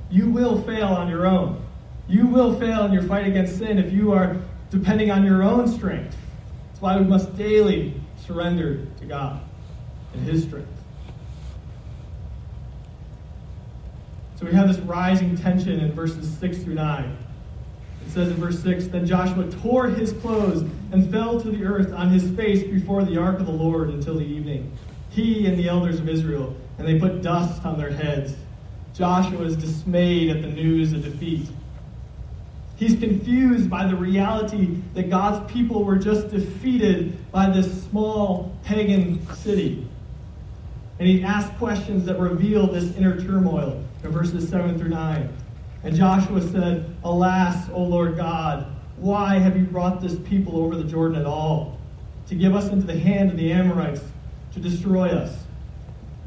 You 0.10 0.30
will 0.30 0.62
fail 0.64 0.88
on 0.88 1.10
your 1.10 1.26
own. 1.26 1.64
You 2.08 2.28
will 2.28 2.60
fail 2.60 2.86
in 2.86 2.92
your 2.92 3.04
fight 3.04 3.28
against 3.28 3.58
sin 3.58 3.78
if 3.78 3.94
you 3.94 4.12
are 4.12 4.38
depending 4.70 5.10
on 5.10 5.26
your 5.26 5.42
own 5.42 5.68
strength. 5.68 6.16
That's 6.70 6.82
why 6.82 6.98
we 6.98 7.06
must 7.06 7.36
daily 7.38 8.00
surrender 8.18 8.86
to 9.00 9.06
God 9.06 9.42
and 10.14 10.24
His 10.24 10.44
strength. 10.44 10.68
So 14.36 14.46
we 14.46 14.54
have 14.54 14.68
this 14.68 14.80
rising 14.80 15.38
tension 15.38 15.80
in 15.80 15.94
verses 15.94 16.30
6 16.40 16.58
through 16.60 16.74
9. 16.74 17.18
It 18.06 18.12
says 18.12 18.30
in 18.30 18.36
verse 18.36 18.62
6 18.62 18.88
Then 18.88 19.06
Joshua 19.06 19.50
tore 19.62 19.88
his 19.88 20.14
clothes 20.14 20.64
and 20.92 21.10
fell 21.12 21.40
to 21.40 21.50
the 21.50 21.64
earth 21.64 21.94
on 21.94 22.10
his 22.10 22.30
face 22.36 22.64
before 22.64 23.04
the 23.04 23.18
ark 23.18 23.40
of 23.40 23.46
the 23.46 23.52
Lord 23.52 23.90
until 23.90 24.16
the 24.16 24.26
evening. 24.26 24.72
He 25.10 25.48
and 25.48 25.58
the 25.58 25.68
elders 25.68 26.00
of 26.00 26.08
Israel, 26.08 26.56
and 26.78 26.88
they 26.88 27.00
put 27.00 27.22
dust 27.22 27.66
on 27.66 27.78
their 27.78 27.92
heads. 27.92 28.36
Joshua 28.94 29.44
is 29.44 29.56
dismayed 29.56 30.30
at 30.30 30.42
the 30.42 30.48
news 30.48 30.94
of 30.94 31.04
defeat. 31.04 31.48
He's 32.82 33.00
confused 33.00 33.70
by 33.70 33.86
the 33.86 33.96
reality 33.96 34.78
that 34.96 35.10
God's 35.10 35.52
people 35.52 35.84
were 35.84 35.98
just 35.98 36.32
defeated 36.32 37.32
by 37.32 37.50
this 37.50 37.84
small 37.84 38.58
pagan 38.64 39.24
city. 39.36 39.88
And 40.98 41.08
he 41.08 41.24
asks 41.24 41.56
questions 41.58 42.06
that 42.06 42.20
reveal 42.20 42.68
this 42.68 42.96
inner 42.98 43.22
turmoil 43.22 43.84
in 44.04 44.10
verses 44.12 44.50
7 44.50 44.80
through 44.80 44.90
9. 44.90 45.30
And 45.84 45.96
Joshua 45.96 46.42
said, 46.42 46.96
Alas, 47.04 47.70
O 47.72 47.82
Lord 47.82 48.16
God, 48.16 48.68
why 48.98 49.40
have 49.40 49.58
you 49.58 49.64
brought 49.64 50.00
this 50.00 50.16
people 50.20 50.58
over 50.58 50.76
the 50.76 50.84
Jordan 50.84 51.20
at 51.20 51.26
all? 51.26 51.80
To 52.28 52.36
give 52.36 52.56
us 52.56 52.70
into 52.70 52.86
the 52.86 52.98
hand 53.00 53.32
of 53.32 53.38
the 53.38 53.52
Amorites, 53.52 54.02
to 54.54 54.60
destroy 54.60 55.10
us. 55.10 55.44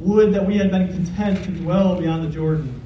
Would 0.00 0.34
that 0.34 0.44
we 0.44 0.58
had 0.58 0.70
been 0.70 0.88
content 0.88 1.44
to 1.44 1.50
dwell 1.52 2.00
beyond 2.00 2.24
the 2.24 2.30
Jordan. 2.30 2.80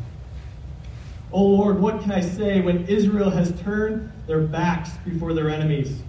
O 1.32 1.42
Lord, 1.42 1.78
what 1.78 2.02
can 2.02 2.12
I 2.12 2.20
say 2.20 2.60
when 2.60 2.86
Israel 2.86 3.30
has 3.30 3.58
turned 3.62 4.10
their 4.26 4.40
backs 4.40 4.90
before 5.04 5.32
their 5.32 5.48
enemies? 5.48 6.02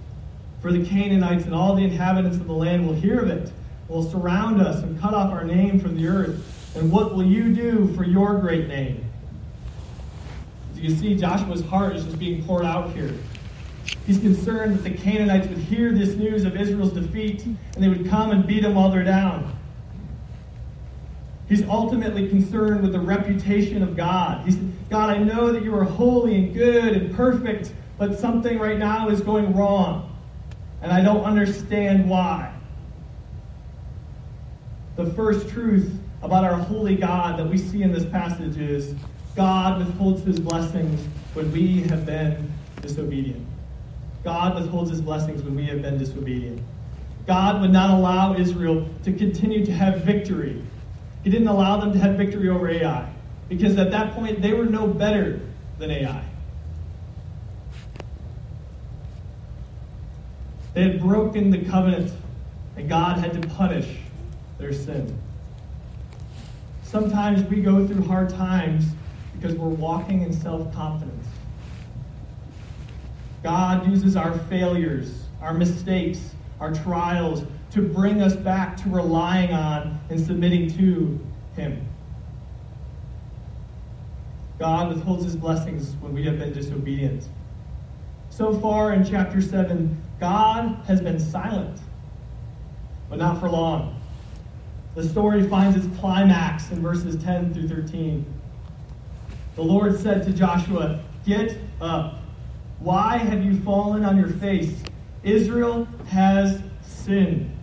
For 0.61 0.73
the 0.73 0.85
Canaanites 0.85 1.45
and 1.45 1.53
all 1.53 1.75
the 1.75 1.83
inhabitants 1.83 2.37
of 2.37 2.47
the 2.47 2.53
land 2.53 2.85
will 2.85 2.95
hear 2.95 3.19
of 3.19 3.29
it, 3.29 3.51
will 3.87 4.09
surround 4.09 4.61
us 4.61 4.83
and 4.83 4.99
cut 4.99 5.13
off 5.13 5.31
our 5.31 5.45
name 5.45 5.79
from 5.79 5.95
the 5.95 6.07
earth. 6.07 6.75
And 6.75 6.91
what 6.91 7.15
will 7.15 7.25
you 7.25 7.53
do 7.53 7.93
for 7.95 8.03
your 8.03 8.37
great 8.39 8.67
name? 8.67 9.05
You 10.79 10.95
see, 10.95 11.15
Joshua's 11.15 11.63
heart 11.65 11.95
is 11.95 12.05
just 12.05 12.19
being 12.19 12.43
poured 12.45 12.65
out 12.65 12.91
here. 12.93 13.13
He's 14.05 14.19
concerned 14.19 14.75
that 14.75 14.83
the 14.83 14.97
Canaanites 14.97 15.47
would 15.47 15.57
hear 15.57 15.91
this 15.91 16.15
news 16.15 16.45
of 16.45 16.55
Israel's 16.55 16.93
defeat 16.93 17.43
and 17.45 17.57
they 17.77 17.89
would 17.89 18.07
come 18.09 18.31
and 18.31 18.45
beat 18.47 18.63
them 18.63 18.75
while 18.75 18.89
they're 18.89 19.03
down. 19.03 19.55
He's 21.49 21.67
ultimately 21.67 22.29
concerned 22.29 22.81
with 22.81 22.91
the 22.91 22.99
reputation 22.99 23.81
of 23.81 23.97
God. 23.97 24.45
He 24.45 24.51
said, 24.51 24.71
God, 24.89 25.09
I 25.09 25.17
know 25.17 25.51
that 25.51 25.63
you 25.63 25.75
are 25.75 25.83
holy 25.83 26.35
and 26.35 26.53
good 26.53 26.95
and 26.95 27.15
perfect, 27.15 27.73
but 27.97 28.17
something 28.19 28.59
right 28.59 28.77
now 28.77 29.09
is 29.09 29.19
going 29.19 29.55
wrong, 29.55 30.15
and 30.83 30.91
I 30.91 31.01
don't 31.01 31.23
understand 31.23 32.07
why. 32.07 32.53
The 34.95 35.07
first 35.13 35.49
truth 35.49 35.91
about 36.21 36.43
our 36.43 36.53
holy 36.53 36.95
God 36.95 37.39
that 37.39 37.47
we 37.47 37.57
see 37.57 37.81
in 37.81 37.91
this 37.91 38.05
passage 38.05 38.57
is 38.57 38.93
God 39.39 39.79
withholds 39.79 40.21
his 40.23 40.39
blessings 40.39 41.07
when 41.33 41.51
we 41.51 41.81
have 41.83 42.05
been 42.05 42.51
disobedient. 42.81 43.45
God 44.23 44.55
withholds 44.55 44.91
his 44.91 45.01
blessings 45.01 45.41
when 45.43 45.55
we 45.55 45.63
have 45.67 45.81
been 45.81 45.97
disobedient. 45.97 46.61
God 47.25 47.61
would 47.61 47.71
not 47.71 47.89
allow 47.91 48.35
Israel 48.35 48.89
to 49.03 49.13
continue 49.13 49.65
to 49.65 49.71
have 49.71 50.03
victory 50.03 50.61
he 51.23 51.29
didn't 51.29 51.47
allow 51.47 51.79
them 51.79 51.91
to 51.93 51.99
have 51.99 52.15
victory 52.15 52.49
over 52.49 52.69
Ai 52.69 53.09
because 53.49 53.77
at 53.77 53.91
that 53.91 54.13
point 54.13 54.41
they 54.41 54.53
were 54.53 54.65
no 54.65 54.87
better 54.87 55.41
than 55.77 55.91
Ai. 55.91 56.23
They 60.73 60.83
had 60.83 61.01
broken 61.01 61.49
the 61.49 61.65
covenant, 61.65 62.13
and 62.77 62.87
God 62.87 63.17
had 63.17 63.41
to 63.41 63.47
punish 63.49 63.97
their 64.59 64.71
sin. 64.71 65.17
Sometimes 66.83 67.43
we 67.49 67.61
go 67.61 67.85
through 67.87 68.03
hard 68.05 68.29
times 68.29 68.85
because 69.39 69.55
we're 69.55 69.67
walking 69.67 70.21
in 70.21 70.33
self 70.33 70.73
confidence. 70.73 71.27
God 73.43 73.89
uses 73.89 74.15
our 74.15 74.37
failures, 74.37 75.23
our 75.41 75.53
mistakes, 75.53 76.31
our 76.59 76.73
trials 76.73 77.43
to 77.71 77.81
bring 77.81 78.21
us 78.21 78.35
back 78.35 78.75
to 78.77 78.89
relying 78.89 79.53
on 79.53 79.99
and 80.09 80.19
submitting 80.19 80.69
to 80.77 81.19
Him. 81.55 81.85
God 84.57 84.89
withholds 84.89 85.23
His 85.23 85.35
blessings 85.35 85.95
when 86.01 86.13
we 86.13 86.23
have 86.23 86.37
been 86.37 86.51
disobedient. 86.51 87.23
So 88.29 88.59
far 88.59 88.93
in 88.93 89.05
chapter 89.05 89.41
7, 89.41 89.97
God 90.19 90.83
has 90.85 90.99
been 90.99 91.19
silent, 91.19 91.79
but 93.09 93.19
not 93.19 93.39
for 93.39 93.49
long. 93.49 93.95
The 94.95 95.07
story 95.07 95.47
finds 95.47 95.77
its 95.77 95.97
climax 95.99 96.71
in 96.71 96.81
verses 96.81 97.21
10 97.23 97.53
through 97.53 97.69
13. 97.69 98.25
The 99.59 99.65
Lord 99.65 99.99
said 99.99 100.23
to 100.23 100.31
Joshua, 100.31 101.01
Get 101.25 101.57
up. 101.81 102.19
Why 102.79 103.17
have 103.17 103.43
you 103.43 103.59
fallen 103.59 104.05
on 104.05 104.15
your 104.15 104.29
face? 104.29 104.73
Israel 105.21 105.85
has 106.07 106.61
sinned. 106.81 107.53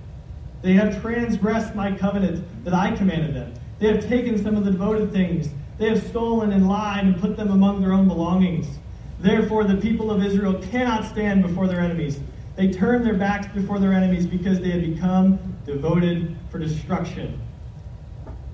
They 0.61 0.75
have 0.75 1.01
transgressed 1.01 1.75
my 1.75 1.97
covenant 1.97 2.45
that 2.67 2.75
I 2.75 2.95
commanded 2.95 3.35
them. 3.35 3.55
They 3.79 3.87
have 3.87 4.07
taken 4.07 4.37
some 4.37 4.57
of 4.57 4.67
the 4.67 4.73
devoted 4.73 5.11
things. 5.11 5.49
They 5.79 5.89
have 5.89 6.07
stolen 6.07 6.53
and 6.53 6.69
lied 6.69 7.07
and 7.07 7.19
put 7.19 7.35
them 7.35 7.51
among 7.51 7.81
their 7.81 7.95
own 7.95 8.09
belongings. 8.09 8.67
Therefore, 9.19 9.65
the 9.65 9.79
people 9.79 10.11
of 10.11 10.23
Israel 10.23 10.61
cannot 10.71 11.07
stand 11.07 11.45
before 11.45 11.67
their 11.67 11.81
enemies. 11.81 12.21
They 12.57 12.71
turn 12.71 13.05
their 13.05 13.15
backs 13.15 13.47
before 13.55 13.79
their 13.79 13.95
enemies 13.95 14.27
because 14.27 14.61
they 14.61 14.69
have 14.73 14.83
become 14.83 15.39
devoted 15.65 16.37
for 16.51 16.59
destruction. 16.59 17.41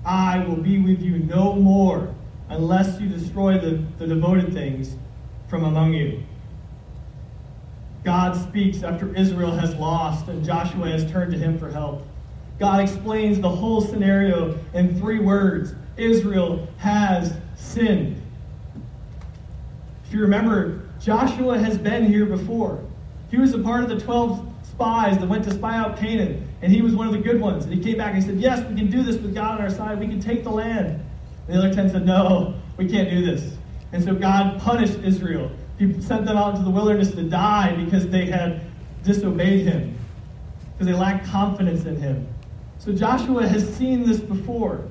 I 0.05 0.45
will 0.45 0.55
be 0.55 0.79
with 0.79 1.01
you 1.01 1.17
no 1.17 1.55
more 1.55 2.15
unless 2.49 2.99
you 2.99 3.07
destroy 3.07 3.57
the, 3.57 3.83
the 3.97 4.07
devoted 4.07 4.53
things 4.53 4.95
from 5.47 5.63
among 5.63 5.93
you. 5.93 6.23
God 8.03 8.35
speaks 8.35 8.83
after 8.83 9.15
Israel 9.15 9.51
has 9.51 9.75
lost 9.75 10.27
and 10.27 10.43
Joshua 10.43 10.89
has 10.89 11.09
turned 11.11 11.31
to 11.31 11.37
him 11.37 11.57
for 11.57 11.69
help. 11.69 12.05
God 12.59 12.81
explains 12.81 13.39
the 13.39 13.49
whole 13.49 13.81
scenario 13.81 14.59
in 14.73 14.99
three 14.99 15.19
words 15.19 15.73
Israel 15.97 16.67
has 16.77 17.35
sinned. 17.55 18.21
If 20.05 20.13
you 20.13 20.21
remember, 20.21 20.81
Joshua 20.99 21.57
has 21.57 21.77
been 21.77 22.05
here 22.05 22.25
before. 22.25 22.83
He 23.31 23.37
was 23.37 23.53
a 23.53 23.59
part 23.59 23.83
of 23.83 23.89
the 23.89 23.99
12 23.99 24.47
spies 24.63 25.17
that 25.19 25.27
went 25.27 25.43
to 25.45 25.53
spy 25.53 25.77
out 25.77 25.97
Canaan, 25.97 26.47
and 26.61 26.71
he 26.71 26.81
was 26.81 26.95
one 26.95 27.07
of 27.07 27.13
the 27.13 27.19
good 27.19 27.39
ones. 27.39 27.65
And 27.65 27.73
he 27.73 27.83
came 27.83 27.97
back 27.97 28.13
and 28.13 28.23
he 28.23 28.29
said, 28.29 28.39
Yes, 28.39 28.67
we 28.67 28.75
can 28.75 28.89
do 28.89 29.03
this 29.03 29.17
with 29.17 29.33
God 29.33 29.59
on 29.59 29.61
our 29.61 29.69
side. 29.69 29.99
We 29.99 30.07
can 30.07 30.19
take 30.19 30.43
the 30.43 30.51
land. 30.51 31.03
The 31.47 31.57
other 31.57 31.73
10 31.73 31.89
said, 31.89 32.05
No, 32.05 32.55
we 32.77 32.87
can't 32.87 33.09
do 33.09 33.25
this. 33.25 33.55
And 33.91 34.03
so 34.03 34.15
God 34.15 34.59
punished 34.59 34.99
Israel. 34.99 35.51
He 35.77 36.01
sent 36.01 36.25
them 36.25 36.37
out 36.37 36.51
into 36.51 36.63
the 36.63 36.71
wilderness 36.71 37.11
to 37.11 37.23
die 37.23 37.75
because 37.75 38.07
they 38.07 38.25
had 38.25 38.61
disobeyed 39.03 39.65
him, 39.65 39.97
because 40.73 40.87
they 40.87 40.93
lacked 40.93 41.25
confidence 41.27 41.85
in 41.85 41.95
him. 41.97 42.27
So 42.79 42.93
Joshua 42.93 43.47
has 43.47 43.75
seen 43.75 44.05
this 44.05 44.19
before. 44.19 44.85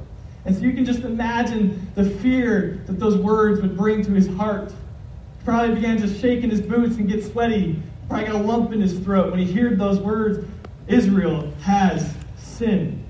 And 0.44 0.54
so 0.54 0.62
you 0.62 0.72
can 0.72 0.84
just 0.84 1.00
imagine 1.00 1.90
the 1.94 2.04
fear 2.04 2.82
that 2.86 2.98
those 2.98 3.16
words 3.16 3.60
would 3.60 3.76
bring 3.76 4.04
to 4.04 4.10
his 4.12 4.28
heart. 4.28 4.70
He 4.70 5.44
probably 5.44 5.76
began 5.76 5.98
to 5.98 6.08
shake 6.18 6.42
in 6.42 6.50
his 6.50 6.60
boots 6.60 6.96
and 6.96 7.08
get 7.08 7.24
sweaty. 7.24 7.80
Probably 8.08 8.26
got 8.26 8.34
a 8.34 8.38
lump 8.38 8.72
in 8.72 8.80
his 8.80 8.98
throat 8.98 9.30
when 9.30 9.40
he 9.40 9.52
heard 9.52 9.78
those 9.78 10.00
words 10.00 10.46
Israel 10.88 11.52
has 11.62 12.14
sinned. 12.36 13.01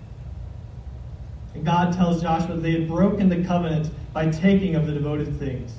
And 1.55 1.65
God 1.65 1.93
tells 1.93 2.23
Joshua 2.23 2.57
they 2.57 2.73
had 2.73 2.89
broken 2.89 3.29
the 3.29 3.45
covenant 3.45 3.91
by 4.13 4.31
taking 4.31 4.75
of 4.75 4.87
the 4.87 4.93
devoted 4.93 5.39
things. 5.39 5.73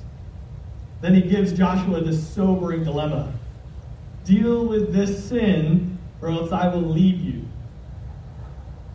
Then 1.00 1.14
he 1.14 1.22
gives 1.22 1.52
Joshua 1.52 2.00
this 2.00 2.26
sobering 2.26 2.84
dilemma 2.84 3.32
deal 4.24 4.64
with 4.64 4.92
this 4.92 5.28
sin, 5.28 5.98
or 6.20 6.30
else 6.30 6.50
I 6.50 6.68
will 6.68 6.80
leave 6.80 7.20
you. 7.20 7.44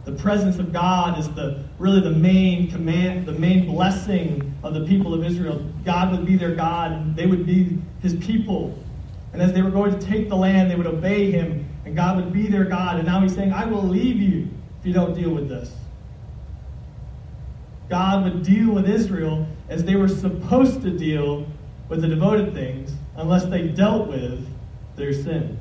The 0.06 0.12
presence 0.14 0.58
of 0.58 0.74
God 0.74 1.20
is 1.20 1.30
the 1.30 1.64
really 1.78 2.02
the 2.02 2.10
main 2.10 2.70
command, 2.72 3.28
the 3.28 3.34
main 3.34 3.68
blessing 3.68 4.54
of 4.64 4.74
the 4.74 4.86
people 4.86 5.14
of 5.14 5.24
Israel. 5.24 5.64
God 5.86 6.12
would 6.12 6.26
be 6.26 6.36
their 6.36 6.56
God, 6.56 6.92
and 6.92 7.16
they 7.16 7.28
would 7.28 7.46
be 7.46 7.78
his 8.02 8.16
people. 8.16 8.78
And 9.34 9.42
as 9.42 9.54
they 9.54 9.62
were 9.62 9.70
going 9.70 9.98
to 9.98 10.06
take 10.06 10.30
the 10.30 10.36
land, 10.36 10.72
they 10.72 10.76
would 10.76 10.88
obey 10.88 11.30
him, 11.30 11.70
and 11.86 11.96
God 11.96 12.16
would 12.16 12.34
be 12.34 12.48
their 12.48 12.66
God. 12.66 12.98
And 12.98 13.06
now 13.06 13.22
he's 13.22 13.36
saying, 13.36 13.54
I 13.54 13.66
will 13.66 13.84
leave 13.84 14.18
you 14.18 14.50
if 14.80 14.86
you 14.86 14.94
don't 14.94 15.14
deal 15.14 15.30
with 15.30 15.48
this. 15.48 15.72
God 17.90 18.24
would 18.24 18.44
deal 18.44 18.72
with 18.72 18.88
Israel 18.88 19.48
as 19.68 19.84
they 19.84 19.96
were 19.96 20.08
supposed 20.08 20.82
to 20.84 20.92
deal 20.92 21.48
with 21.90 22.02
the 22.02 22.08
devoted 22.08 22.54
things 22.54 22.92
unless 23.16 23.46
they 23.46 23.68
dealt 23.68 24.08
with 24.08 24.48
their 24.96 25.12
sin. 25.12 25.58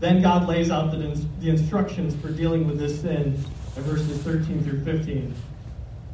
Then 0.00 0.20
God 0.20 0.48
lays 0.48 0.70
out 0.70 0.90
the, 0.90 0.98
the 1.40 1.48
instructions 1.48 2.14
for 2.16 2.28
dealing 2.28 2.66
with 2.66 2.78
this 2.78 3.00
sin 3.00 3.38
in 3.76 3.82
verses 3.84 4.20
13 4.22 4.62
through 4.64 4.84
15. 4.84 5.34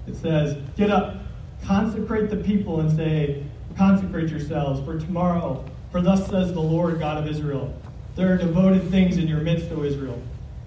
It 0.06 0.14
says, 0.14 0.58
Get 0.76 0.90
up, 0.90 1.16
consecrate 1.64 2.30
the 2.30 2.36
people, 2.36 2.80
and 2.80 2.94
say, 2.94 3.44
Consecrate 3.76 4.28
yourselves 4.28 4.84
for 4.84 4.98
tomorrow, 4.98 5.64
for 5.90 6.00
thus 6.00 6.28
says 6.28 6.52
the 6.52 6.60
Lord 6.60 6.98
God 6.98 7.18
of 7.18 7.26
Israel. 7.26 7.74
There 8.14 8.32
are 8.32 8.36
devoted 8.36 8.90
things 8.90 9.16
in 9.16 9.28
your 9.28 9.40
midst, 9.40 9.70
O 9.72 9.84
Israel. 9.84 10.20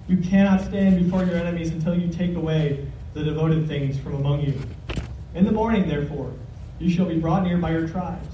You 0.08 0.18
cannot 0.18 0.62
stand 0.62 1.04
before 1.04 1.24
your 1.24 1.36
enemies 1.36 1.72
until 1.72 1.98
you 1.98 2.12
take 2.12 2.36
away 2.36 2.88
the 3.13 3.24
devoted 3.24 3.68
things 3.68 4.00
from 4.00 4.15
among 4.15 4.41
you. 4.41 4.60
In 5.36 5.46
the 5.46 5.51
morning, 5.51 5.88
therefore, 5.88 6.34
you 6.80 6.89
shall 6.89 7.06
be 7.06 7.20
brought 7.20 7.44
near 7.44 7.58
by 7.58 7.72
your 7.72 7.88
tribes. 7.88 8.27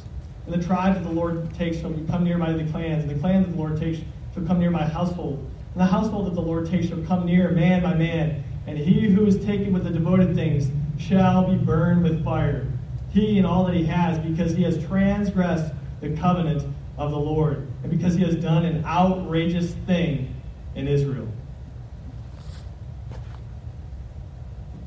And 0.46 0.54
the 0.54 0.66
tribes 0.66 0.98
that 0.98 1.04
the 1.04 1.14
Lord 1.14 1.54
takes 1.56 1.80
shall 1.80 1.94
come 2.10 2.24
near 2.24 2.38
by 2.38 2.54
the 2.54 2.64
clans, 2.72 3.04
and 3.04 3.12
the 3.12 3.20
clans 3.20 3.46
that 3.46 3.52
the 3.52 3.58
Lord 3.58 3.80
takes 3.80 4.00
shall 4.34 4.44
come 4.46 4.60
near 4.60 4.72
my 4.72 4.86
household. 4.86 5.40
And 5.74 5.82
the 5.82 5.86
household 5.86 6.28
that 6.28 6.36
the 6.36 6.42
Lord 6.42 6.70
takes 6.70 6.88
shall 6.88 7.02
come 7.04 7.26
near 7.26 7.52
man 7.52 7.84
by 7.84 7.94
man. 7.94 8.44
And 8.66 8.78
he 8.78 9.10
who 9.10 9.26
is 9.26 9.44
taken 9.46 9.74
with 9.74 9.84
the 9.84 9.92
devoted 9.92 10.36
things 10.36 10.70
shall 11.00 11.48
be 11.50 11.56
burned 11.56 12.04
with 12.04 12.24
fire. 12.24 12.66
He 13.12 13.38
and 13.38 13.48
all 13.48 13.66
that 13.66 13.76
he 13.76 13.86
has, 13.86 14.20
because 14.20 14.54
he 14.54 14.64
has 14.64 14.84
transgressed 14.86 15.74
the 16.02 16.16
covenant 16.18 16.64
of 16.98 17.12
the 17.12 17.20
Lord, 17.20 17.68
and 17.84 17.92
because 17.92 18.16
he 18.16 18.24
has 18.24 18.36
done 18.36 18.66
an 18.66 18.84
outrageous 18.86 19.74
thing 19.86 20.34
in 20.76 20.88
Israel. 20.88 21.27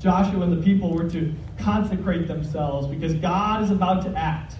Joshua 0.01 0.41
and 0.41 0.53
the 0.53 0.63
people 0.63 0.91
were 0.91 1.09
to 1.11 1.35
consecrate 1.59 2.27
themselves 2.27 2.87
because 2.87 3.15
God 3.15 3.63
is 3.63 3.71
about 3.71 4.03
to 4.05 4.19
act. 4.19 4.55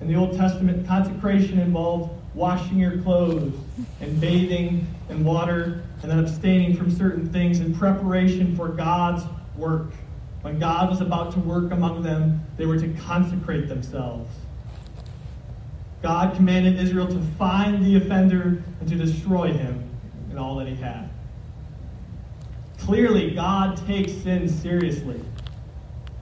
In 0.00 0.08
the 0.08 0.14
Old 0.14 0.36
Testament, 0.36 0.86
consecration 0.86 1.60
involved 1.60 2.10
washing 2.34 2.78
your 2.78 2.98
clothes 3.02 3.54
and 4.00 4.20
bathing 4.20 4.86
in 5.08 5.24
water 5.24 5.82
and 6.02 6.10
then 6.10 6.18
abstaining 6.18 6.76
from 6.76 6.90
certain 6.90 7.30
things 7.32 7.60
in 7.60 7.74
preparation 7.74 8.56
for 8.56 8.68
God's 8.68 9.24
work. 9.56 9.90
When 10.42 10.58
God 10.58 10.88
was 10.90 11.00
about 11.00 11.32
to 11.32 11.40
work 11.40 11.72
among 11.72 12.02
them, 12.02 12.44
they 12.56 12.66
were 12.66 12.78
to 12.78 12.88
consecrate 12.94 13.68
themselves. 13.68 14.30
God 16.02 16.36
commanded 16.36 16.78
Israel 16.78 17.08
to 17.08 17.20
find 17.38 17.84
the 17.84 17.96
offender 17.96 18.62
and 18.80 18.88
to 18.88 18.94
destroy 18.94 19.52
him 19.52 19.90
and 20.30 20.38
all 20.38 20.56
that 20.56 20.68
he 20.68 20.76
had. 20.76 21.10
Clearly, 22.80 23.32
God 23.32 23.76
takes 23.86 24.12
sin 24.12 24.48
seriously. 24.48 25.20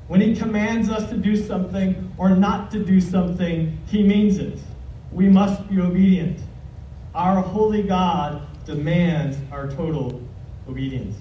When 0.09 0.21
he 0.21 0.37
commands 0.37 0.91
us 0.91 1.09
to 1.11 1.17
do 1.17 1.37
something 1.37 2.13
or 2.19 2.31
not 2.31 2.71
to 2.73 2.85
do 2.85 3.01
something, 3.01 3.79
he 3.87 4.03
means 4.03 4.39
it 4.39 4.59
we 5.15 5.29
must 5.29 5.69
be 5.69 5.81
obedient. 5.81 6.41
Our 7.15 7.41
holy 7.41 7.83
God 7.83 8.43
demands 8.67 9.39
our 9.53 9.71
total 9.71 10.21
obedience. 10.69 11.17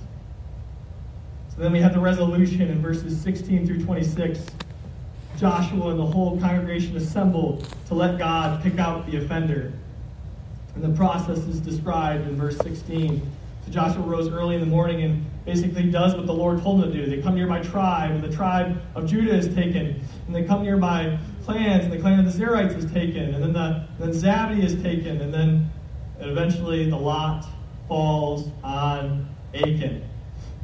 So 1.50 1.62
then 1.62 1.72
we 1.72 1.80
have 1.80 1.94
the 1.94 2.00
resolution 2.00 2.62
in 2.62 2.82
verses 2.82 3.22
16 3.22 3.68
through 3.68 3.86
26. 3.86 4.40
Joshua 5.38 5.92
and 5.92 6.00
the 6.00 6.06
whole 6.06 6.40
congregation 6.40 6.98
assemble 6.98 7.62
to 7.88 7.94
let 7.94 8.18
God 8.18 8.63
pick 8.63 8.80
out 8.80 9.06
the 9.10 9.18
offender. 9.18 9.72
And 10.74 10.84
the 10.84 10.98
process 10.98 11.38
is 11.40 11.60
described 11.60 12.28
in 12.28 12.36
verse 12.36 12.58
16. 12.58 13.22
So 13.65 13.72
Joshua 13.72 14.01
rose 14.01 14.29
early 14.29 14.55
in 14.55 14.62
the 14.62 14.67
morning 14.67 15.01
and 15.03 15.25
basically 15.46 15.89
does 15.89 16.15
what 16.15 16.25
the 16.25 16.34
Lord 16.34 16.62
told 16.62 16.84
him 16.84 16.91
to 16.91 17.05
do. 17.05 17.10
They 17.10 17.22
come 17.22 17.36
near 17.36 17.48
my 17.48 17.62
tribe, 17.62 18.12
and 18.12 18.24
the 18.24 18.34
tribe 18.34 18.82
of 18.96 19.05
Judah 19.05 19.36
is 19.36 19.53
taken. 19.53 20.00
And 20.27 20.36
they 20.36 20.43
come 20.43 20.63
near 20.63 20.77
my 20.77 21.17
clans, 21.43 21.84
and 21.84 21.91
the 21.91 22.00
clan 22.00 22.25
of 22.25 22.32
the 22.32 22.46
Zerites 22.46 22.75
is 22.77 22.91
taken, 22.91 23.34
and 23.36 23.43
then 23.43 23.53
the 23.53 23.88
then 24.00 24.10
Zabdi 24.10 24.63
is 24.63 24.82
taken, 24.82 25.22
and 25.22 25.34
then 25.34 25.70
eventually 26.20 26.89
the 26.89 26.98
lot 26.98 27.46
falls 27.88 28.50
on 28.64 29.27
Achan. 29.53 30.03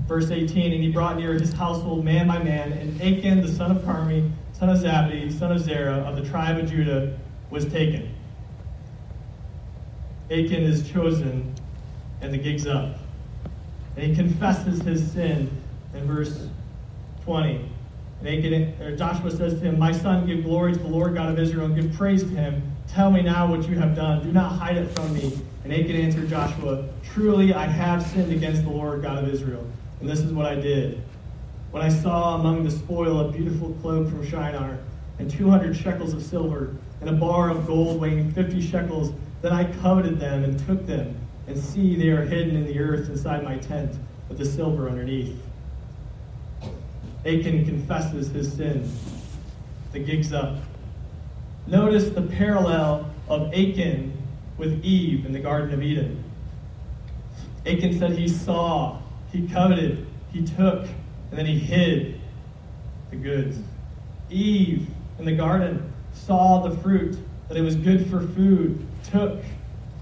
Verse 0.08 0.32
18, 0.32 0.74
and 0.74 0.84
he 0.84 0.91
brought 0.91 1.17
near 1.17 1.34
his 1.34 1.54
household 1.54 2.06
man 2.06 2.28
by 2.28 2.41
man, 2.41 2.71
and 2.71 3.02
Achan, 3.02 3.41
the 3.41 3.52
son 3.52 3.71
of 3.71 3.84
Carmi, 3.84 4.32
son 4.54 4.69
of 4.69 4.78
Zabdi, 4.78 5.32
son 5.38 5.52
of 5.52 5.60
Zerah, 5.60 5.97
of 5.97 6.15
the 6.15 6.28
tribe 6.28 6.58
of 6.58 6.69
Judah, 6.69 7.17
was 7.50 7.65
taken. 7.65 8.13
Achan 10.32 10.63
is 10.63 10.89
chosen, 10.89 11.54
and 12.21 12.34
the 12.34 12.38
gig's 12.38 12.67
up. 12.67 12.97
And 13.95 14.05
he 14.05 14.15
confesses 14.15 14.82
his 14.82 15.12
sin 15.12 15.49
in 15.93 16.05
verse 16.05 16.47
20. 17.25 17.69
And 18.19 18.27
Achan, 18.27 18.82
uh, 18.82 18.95
Joshua 18.95 19.32
says 19.32 19.53
to 19.53 19.60
him, 19.60 19.79
My 19.79 19.91
son, 19.91 20.25
give 20.25 20.43
glory 20.43 20.73
to 20.73 20.79
the 20.79 20.88
Lord 20.88 21.15
God 21.15 21.32
of 21.32 21.39
Israel 21.39 21.65
and 21.65 21.75
give 21.75 21.93
praise 21.93 22.23
to 22.23 22.29
him. 22.29 22.62
Tell 22.88 23.12
me 23.12 23.21
now 23.21 23.47
what 23.47 23.67
you 23.69 23.77
have 23.77 23.95
done. 23.95 24.23
Do 24.23 24.32
not 24.32 24.53
hide 24.53 24.77
it 24.77 24.88
from 24.91 25.13
me. 25.13 25.39
And 25.63 25.73
Achan 25.73 25.95
answered 25.95 26.29
Joshua, 26.29 26.88
Truly 27.03 27.53
I 27.53 27.65
have 27.65 28.03
sinned 28.03 28.32
against 28.32 28.63
the 28.63 28.69
Lord 28.69 29.01
God 29.01 29.23
of 29.23 29.34
Israel. 29.34 29.65
And 30.01 30.10
this 30.10 30.19
is 30.19 30.34
what 30.34 30.45
I 30.45 30.55
did. 30.55 31.01
When 31.71 31.84
I 31.84 31.89
saw 31.89 32.36
among 32.36 32.63
the 32.63 32.71
spoil 32.71 33.19
a 33.19 33.32
beautiful 33.32 33.73
cloak 33.82 34.10
from 34.10 34.27
Shinar, 34.27 34.79
and 35.19 35.29
200 35.29 35.75
shekels 35.75 36.13
of 36.13 36.23
silver, 36.23 36.75
and 37.01 37.10
a 37.10 37.13
bar 37.13 37.49
of 37.49 37.67
gold 37.67 37.99
weighing 37.99 38.32
50 38.32 38.62
shekels, 38.62 39.13
then 39.41 39.53
I 39.53 39.71
coveted 39.82 40.19
them 40.19 40.43
and 40.43 40.58
took 40.65 40.86
them. 40.86 41.15
And 41.50 41.58
see, 41.58 41.96
they 41.96 42.10
are 42.10 42.22
hidden 42.22 42.56
in 42.56 42.66
the 42.68 42.80
earth 42.80 43.10
inside 43.10 43.44
my 43.44 43.58
tent, 43.58 43.96
with 44.30 44.38
the 44.38 44.46
silver 44.46 44.88
underneath. 44.88 45.36
Achan 47.26 47.66
confesses 47.66 48.30
his 48.30 48.54
sin. 48.54 48.88
The 49.92 49.98
gig's 49.98 50.32
up. 50.32 50.58
Notice 51.66 52.12
the 52.12 52.22
parallel 52.22 53.12
of 53.28 53.52
Achan 53.52 54.16
with 54.60 54.86
Eve 54.86 55.26
in 55.26 55.34
the 55.34 55.40
Garden 55.40 55.74
of 55.74 55.82
Eden. 55.82 56.24
Achan 57.66 57.98
said 57.98 58.12
he 58.12 58.28
saw, 58.28 59.00
he 59.32 59.48
coveted, 59.48 60.06
he 60.32 60.46
took, 60.46 60.86
and 61.32 61.40
then 61.40 61.48
he 61.48 61.58
hid 61.58 62.22
the 63.10 63.16
goods. 63.16 63.58
Eve 64.30 64.88
in 65.18 65.26
the 65.26 65.36
garden 65.36 65.92
saw 66.14 66.62
the 66.62 66.78
fruit, 66.78 67.18
that 67.48 67.58
it 67.58 67.62
was 67.62 67.76
good 67.76 68.08
for 68.08 68.22
food, 68.22 68.86
took 69.04 69.44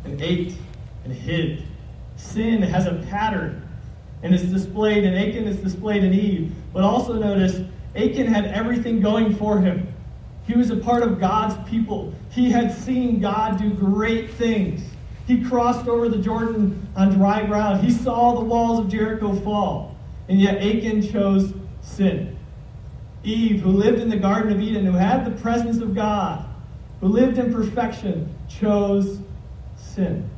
and 0.04 0.22
ate 0.22 0.58
and 1.08 1.16
hid. 1.16 1.64
Sin 2.18 2.62
has 2.62 2.86
a 2.86 2.96
pattern 3.10 3.68
and 4.24 4.34
is 4.34 4.44
displayed 4.44 5.04
in 5.04 5.14
Achan, 5.14 5.48
is 5.48 5.58
displayed 5.58 6.04
in 6.04 6.14
Eve. 6.14 6.54
But 6.74 6.84
also 6.84 7.14
notice, 7.14 7.62
Achan 7.96 8.28
had 8.28 8.46
everything 8.46 9.00
going 9.00 9.36
for 9.36 9.60
him. 9.60 9.88
He 10.46 10.54
was 10.54 10.70
a 10.70 10.78
part 10.78 11.04
of 11.04 11.20
God's 11.20 11.70
people. 11.70 12.14
He 12.32 12.52
had 12.52 12.74
seen 12.74 13.20
God 13.20 13.60
do 13.60 13.70
great 13.70 14.32
things. 14.32 14.82
He 15.28 15.44
crossed 15.44 15.88
over 15.88 16.10
the 16.10 16.18
Jordan 16.18 16.88
on 16.96 17.14
dry 17.14 17.46
ground. 17.46 17.84
He 17.84 17.92
saw 17.92 18.34
the 18.34 18.46
walls 18.46 18.80
of 18.80 18.90
Jericho 18.90 19.34
fall. 19.42 19.96
And 20.30 20.40
yet 20.40 20.58
Achan 20.58 21.10
chose 21.10 21.54
sin. 21.82 22.38
Eve, 23.24 23.62
who 23.62 23.72
lived 23.72 24.00
in 24.00 24.10
the 24.10 24.18
Garden 24.18 24.52
of 24.54 24.62
Eden, 24.62 24.86
who 24.86 24.94
had 24.94 25.26
the 25.26 25.42
presence 25.42 25.80
of 25.80 25.94
God, 25.94 26.46
who 27.02 27.08
lived 27.08 27.38
in 27.38 27.54
perfection, 27.54 28.34
chose 28.50 29.20
sin. 29.78 30.30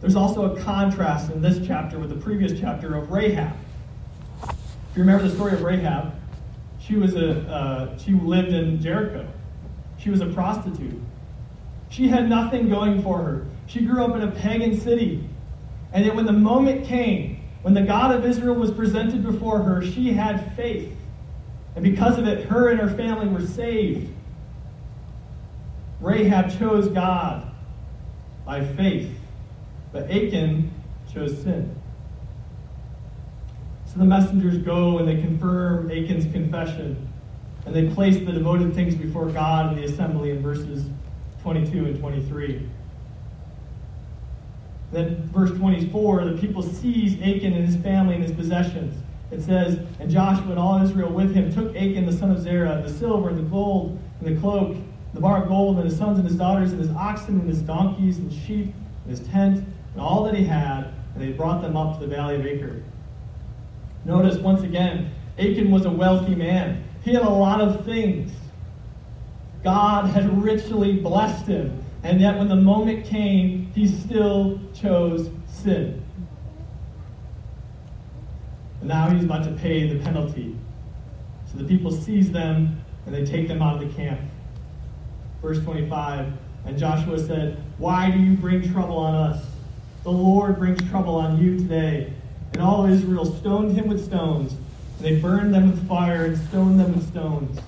There's 0.00 0.16
also 0.16 0.54
a 0.54 0.60
contrast 0.60 1.30
in 1.30 1.42
this 1.42 1.66
chapter 1.66 1.98
with 1.98 2.10
the 2.10 2.16
previous 2.16 2.58
chapter 2.58 2.94
of 2.94 3.10
Rahab. 3.10 3.56
If 4.42 4.96
you 4.96 5.02
remember 5.02 5.26
the 5.26 5.34
story 5.34 5.52
of 5.52 5.62
Rahab, 5.62 6.14
she 6.80 6.96
was 6.96 7.14
a 7.16 7.40
uh, 7.48 7.98
she 7.98 8.12
lived 8.12 8.52
in 8.52 8.80
Jericho. 8.80 9.28
She 9.98 10.10
was 10.10 10.20
a 10.20 10.26
prostitute. 10.26 11.00
She 11.90 12.08
had 12.08 12.28
nothing 12.28 12.68
going 12.68 13.02
for 13.02 13.18
her. 13.18 13.46
She 13.66 13.80
grew 13.80 14.04
up 14.04 14.14
in 14.14 14.22
a 14.22 14.30
pagan 14.30 14.78
city. 14.80 15.28
And 15.92 16.04
yet 16.04 16.14
when 16.14 16.26
the 16.26 16.32
moment 16.32 16.86
came, 16.86 17.42
when 17.62 17.74
the 17.74 17.82
God 17.82 18.14
of 18.14 18.24
Israel 18.24 18.54
was 18.54 18.70
presented 18.70 19.24
before 19.24 19.62
her, 19.62 19.82
she 19.82 20.12
had 20.12 20.54
faith. 20.54 20.94
And 21.74 21.84
because 21.84 22.18
of 22.18 22.26
it, 22.26 22.46
her 22.46 22.70
and 22.70 22.78
her 22.80 22.94
family 22.94 23.26
were 23.26 23.44
saved. 23.44 24.12
Rahab 26.00 26.56
chose 26.58 26.88
God 26.88 27.50
by 28.46 28.64
faith. 28.64 29.17
But 29.92 30.10
Achan 30.10 30.70
chose 31.12 31.42
sin. 31.42 31.74
So 33.86 33.98
the 33.98 34.04
messengers 34.04 34.58
go 34.58 34.98
and 34.98 35.08
they 35.08 35.20
confirm 35.20 35.90
Achan's 35.90 36.30
confession. 36.32 37.08
And 37.64 37.74
they 37.74 37.92
place 37.94 38.16
the 38.16 38.32
devoted 38.32 38.74
things 38.74 38.94
before 38.94 39.26
God 39.26 39.72
in 39.72 39.80
the 39.80 39.84
assembly 39.84 40.30
in 40.30 40.42
verses 40.42 40.86
22 41.42 41.86
and 41.86 41.98
23. 41.98 42.68
Then, 44.90 45.28
verse 45.34 45.50
24, 45.50 46.24
the 46.24 46.38
people 46.38 46.62
seized 46.62 47.20
Achan 47.20 47.52
and 47.52 47.66
his 47.66 47.76
family 47.76 48.14
and 48.14 48.24
his 48.24 48.32
possessions. 48.32 49.02
It 49.30 49.42
says, 49.42 49.80
And 50.00 50.10
Joshua 50.10 50.50
and 50.50 50.58
all 50.58 50.82
Israel 50.82 51.10
with 51.10 51.34
him 51.34 51.52
took 51.52 51.76
Achan 51.76 52.06
the 52.06 52.12
son 52.12 52.30
of 52.30 52.40
Zerah, 52.40 52.82
the 52.82 52.92
silver 52.92 53.28
and 53.28 53.38
the 53.38 53.42
gold 53.42 53.98
and 54.20 54.36
the 54.36 54.40
cloak, 54.40 54.76
the 55.12 55.20
bar 55.20 55.42
of 55.42 55.48
gold, 55.48 55.76
and 55.76 55.84
his 55.84 55.98
sons 55.98 56.18
and 56.18 56.26
his 56.26 56.36
daughters, 56.36 56.72
and 56.72 56.80
his 56.80 56.90
oxen 56.90 57.40
and 57.40 57.48
his 57.48 57.60
donkeys 57.60 58.18
and 58.18 58.32
sheep, 58.32 58.72
and 59.04 59.10
his 59.10 59.20
tent, 59.28 59.66
and 59.98 60.06
all 60.06 60.22
that 60.22 60.34
he 60.36 60.44
had, 60.44 60.92
and 61.14 61.20
they 61.20 61.32
brought 61.32 61.60
them 61.60 61.76
up 61.76 61.98
to 61.98 62.06
the 62.06 62.14
valley 62.14 62.36
of 62.36 62.46
Achor. 62.46 62.84
Notice 64.04 64.36
once 64.36 64.62
again, 64.62 65.12
Achan 65.36 65.72
was 65.72 65.86
a 65.86 65.90
wealthy 65.90 66.36
man. 66.36 66.84
He 67.02 67.12
had 67.14 67.24
a 67.24 67.28
lot 67.28 67.60
of 67.60 67.84
things. 67.84 68.30
God 69.64 70.08
had 70.10 70.40
richly 70.40 70.98
blessed 70.98 71.46
him. 71.46 71.84
And 72.04 72.20
yet, 72.20 72.38
when 72.38 72.46
the 72.46 72.54
moment 72.54 73.06
came, 73.06 73.72
he 73.74 73.88
still 73.88 74.60
chose 74.72 75.30
sin. 75.48 76.00
And 78.78 78.88
now 78.88 79.10
he's 79.10 79.24
about 79.24 79.42
to 79.46 79.50
pay 79.50 79.92
the 79.92 79.98
penalty. 80.04 80.56
So 81.50 81.58
the 81.58 81.64
people 81.64 81.90
seize 81.90 82.30
them 82.30 82.84
and 83.04 83.12
they 83.12 83.24
take 83.24 83.48
them 83.48 83.62
out 83.62 83.82
of 83.82 83.88
the 83.88 83.92
camp. 83.96 84.20
Verse 85.42 85.58
25 85.58 86.32
And 86.66 86.78
Joshua 86.78 87.18
said, 87.18 87.60
Why 87.78 88.12
do 88.12 88.20
you 88.20 88.36
bring 88.36 88.72
trouble 88.72 88.98
on 88.98 89.16
us? 89.16 89.44
The 90.08 90.14
Lord 90.14 90.56
brings 90.58 90.80
trouble 90.88 91.16
on 91.16 91.38
you 91.38 91.58
today. 91.58 92.10
And 92.54 92.62
all 92.62 92.86
Israel 92.86 93.26
stoned 93.26 93.76
him 93.76 93.88
with 93.88 94.02
stones. 94.02 94.54
And 94.54 95.00
they 95.00 95.20
burned 95.20 95.52
them 95.52 95.70
with 95.70 95.86
fire 95.86 96.24
and 96.24 96.38
stoned 96.48 96.80
them 96.80 96.94
with 96.94 97.06
stones. 97.08 97.60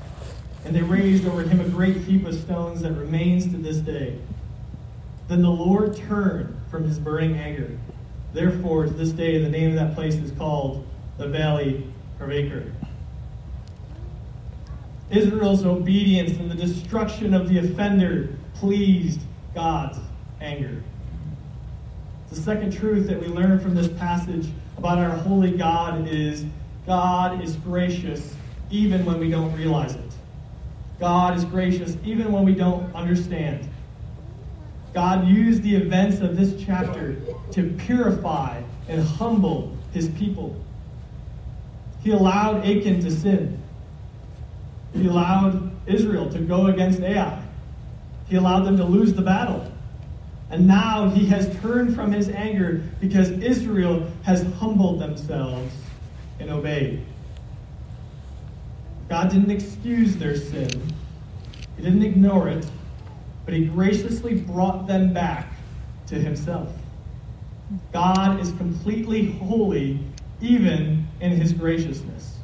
And 0.65 0.75
they 0.75 0.81
raised 0.81 1.29
over 1.29 1.43
him 1.43 1.61
a 1.61 1.69
great 1.69 1.99
heap 1.99 2.25
of 2.25 2.35
stones 2.35 2.81
that 2.81 2.93
remains 2.93 3.45
to 3.49 3.59
this 3.59 3.77
day. 3.77 4.17
Then 5.29 5.43
the 5.43 5.51
Lord 5.51 5.95
turned 5.95 6.59
from 6.71 6.85
his 6.85 6.99
burning 6.99 7.37
anger. 7.37 7.79
Therefore, 8.33 8.87
to 8.87 8.91
this 8.91 9.11
day, 9.11 9.43
the 9.43 9.51
name 9.51 9.73
of 9.73 9.77
that 9.77 9.95
place 9.95 10.15
is 10.15 10.33
called 10.33 10.87
the 11.19 11.29
Valley 11.29 11.93
of 12.21 12.31
Achor. 12.31 12.73
Israel's 15.11 15.67
obedience 15.67 16.39
and 16.39 16.51
the 16.51 16.55
destruction 16.55 17.35
of 17.35 17.51
the 17.51 17.59
offender 17.59 18.31
pleased 18.55 19.21
God's 19.55 19.99
anger. 20.41 20.83
The 22.31 22.37
second 22.37 22.73
truth 22.73 23.09
that 23.09 23.21
we 23.21 23.27
learn 23.27 23.59
from 23.59 23.75
this 23.75 23.89
passage 23.89 24.49
about 24.79 24.99
our 24.99 25.11
holy 25.11 25.51
God 25.51 26.07
is 26.09 26.45
God 26.87 27.43
is 27.43 27.57
gracious 27.57 28.35
even 28.71 29.05
when 29.05 29.19
we 29.19 29.31
don't 29.31 29.55
realize 29.57 29.95
it. 29.95 30.13
God 31.01 31.37
is 31.37 31.45
gracious 31.45 31.97
even 32.05 32.31
when 32.31 32.45
we 32.45 32.55
don't 32.55 32.95
understand. 32.95 33.69
God 34.93 35.27
used 35.27 35.63
the 35.63 35.75
events 35.75 36.21
of 36.21 36.37
this 36.37 36.63
chapter 36.65 37.17
to 37.53 37.75
purify 37.79 38.63
and 38.89 39.03
humble 39.03 39.77
his 39.93 40.09
people. 40.11 40.57
He 42.03 42.13
allowed 42.13 42.65
Achan 42.65 43.01
to 43.01 43.11
sin. 43.11 43.61
He 44.93 45.07
allowed 45.07 45.71
Israel 45.87 46.31
to 46.31 46.39
go 46.39 46.67
against 46.67 47.01
Ai. 47.01 47.43
He 48.29 48.37
allowed 48.37 48.65
them 48.65 48.77
to 48.77 48.85
lose 48.85 49.15
the 49.15 49.23
battle. 49.23 49.70
And 50.51 50.67
now 50.67 51.09
he 51.11 51.27
has 51.27 51.57
turned 51.61 51.95
from 51.95 52.13
his 52.13 52.29
anger 52.29 52.83
because 53.01 53.31
Israel 53.31 54.11
has 54.25 54.43
humbled 54.55 55.01
themselves 55.01 55.73
and 56.41 56.51
obeyed. 56.51 57.05
God 59.11 59.31
didn't 59.31 59.51
excuse 59.51 60.17
their 60.17 60.37
sin, 60.37 60.95
He 61.77 61.83
didn't 61.83 62.05
ignore 62.05 62.49
it, 62.49 62.65
but 63.45 63.55
He 63.55 63.65
graciously 63.65 64.37
brought 64.37 64.87
them 64.87 65.13
back 65.13 65.53
to 66.07 66.15
Himself. 66.15 66.73
God 67.93 68.41
is 68.41 68.53
completely 68.53 69.33
holy, 69.33 69.99
even 70.41 71.09
in 71.21 71.33
His 71.33 71.53
graciousness. 71.53 72.39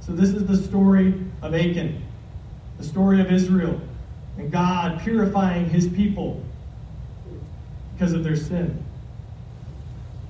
So, 0.00 0.12
this 0.12 0.30
is 0.30 0.46
the 0.46 0.56
story 0.56 1.14
of 1.42 1.54
Achan, 1.54 2.00
the 2.78 2.84
story 2.84 3.20
of 3.20 3.32
Israel, 3.32 3.80
and 4.38 4.50
God 4.50 5.00
purifying 5.00 5.68
His 5.68 5.88
people 5.88 6.42
because 7.94 8.12
of 8.12 8.24
their 8.24 8.36
sin. 8.36 8.84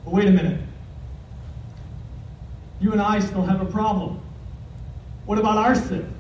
But 0.04 0.12
wait 0.12 0.28
a 0.28 0.30
minute 0.30 0.60
you 2.84 2.92
and 2.92 3.00
I 3.00 3.18
still 3.20 3.42
have 3.42 3.62
a 3.62 3.64
problem. 3.64 4.20
What 5.24 5.38
about 5.38 5.56
our 5.56 5.74
sin? 5.74 6.12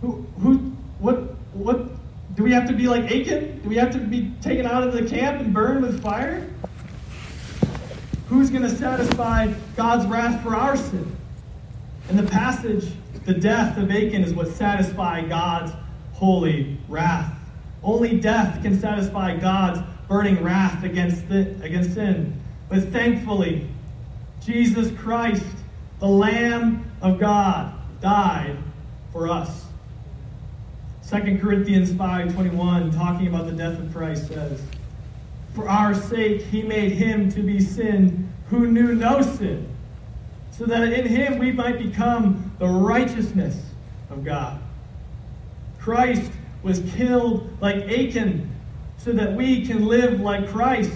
Who, 0.00 0.26
who, 0.40 0.56
what, 0.98 1.16
what, 1.54 1.86
do 2.34 2.42
we 2.42 2.50
have 2.50 2.66
to 2.66 2.72
be 2.74 2.88
like 2.88 3.04
Achan? 3.04 3.60
Do 3.62 3.68
we 3.68 3.76
have 3.76 3.92
to 3.92 3.98
be 3.98 4.32
taken 4.40 4.66
out 4.66 4.82
of 4.82 4.92
the 4.92 5.08
camp 5.08 5.40
and 5.40 5.54
burned 5.54 5.82
with 5.82 6.02
fire? 6.02 6.48
Who's 8.28 8.50
going 8.50 8.62
to 8.62 8.70
satisfy 8.70 9.52
God's 9.76 10.06
wrath 10.06 10.42
for 10.42 10.56
our 10.56 10.76
sin? 10.76 11.16
In 12.08 12.16
the 12.16 12.24
passage, 12.24 12.92
the 13.26 13.34
death 13.34 13.78
of 13.78 13.90
Achan 13.92 14.24
is 14.24 14.34
what 14.34 14.48
satisfied 14.48 15.28
God's 15.28 15.72
holy 16.20 16.76
wrath. 16.86 17.34
Only 17.82 18.20
death 18.20 18.62
can 18.62 18.78
satisfy 18.78 19.36
God's 19.38 19.80
burning 20.06 20.42
wrath 20.44 20.84
against, 20.84 21.26
the, 21.30 21.56
against 21.62 21.94
sin. 21.94 22.38
But 22.68 22.84
thankfully, 22.92 23.66
Jesus 24.44 24.92
Christ, 24.98 25.46
the 25.98 26.06
Lamb 26.06 26.84
of 27.00 27.18
God, 27.18 27.72
died 28.02 28.58
for 29.12 29.28
us. 29.30 29.64
2 31.08 31.38
Corinthians 31.40 31.90
5:21 31.92 32.94
talking 32.94 33.26
about 33.26 33.46
the 33.46 33.52
death 33.52 33.78
of 33.80 33.92
Christ 33.92 34.28
says, 34.28 34.62
"For 35.54 35.68
our 35.68 35.94
sake 35.94 36.42
he 36.42 36.62
made 36.62 36.92
him 36.92 37.30
to 37.32 37.42
be 37.42 37.60
sin 37.60 38.28
who 38.50 38.66
knew 38.66 38.94
no 38.94 39.22
sin, 39.22 39.66
so 40.52 40.66
that 40.66 40.92
in 40.92 41.06
him 41.06 41.38
we 41.38 41.50
might 41.50 41.78
become 41.78 42.52
the 42.58 42.68
righteousness 42.68 43.60
of 44.10 44.22
God." 44.22 44.59
Christ 45.80 46.30
was 46.62 46.80
killed 46.94 47.50
like 47.60 47.76
Achan 47.76 48.50
so 48.98 49.12
that 49.12 49.32
we 49.32 49.66
can 49.66 49.86
live 49.86 50.20
like 50.20 50.48
Christ 50.48 50.92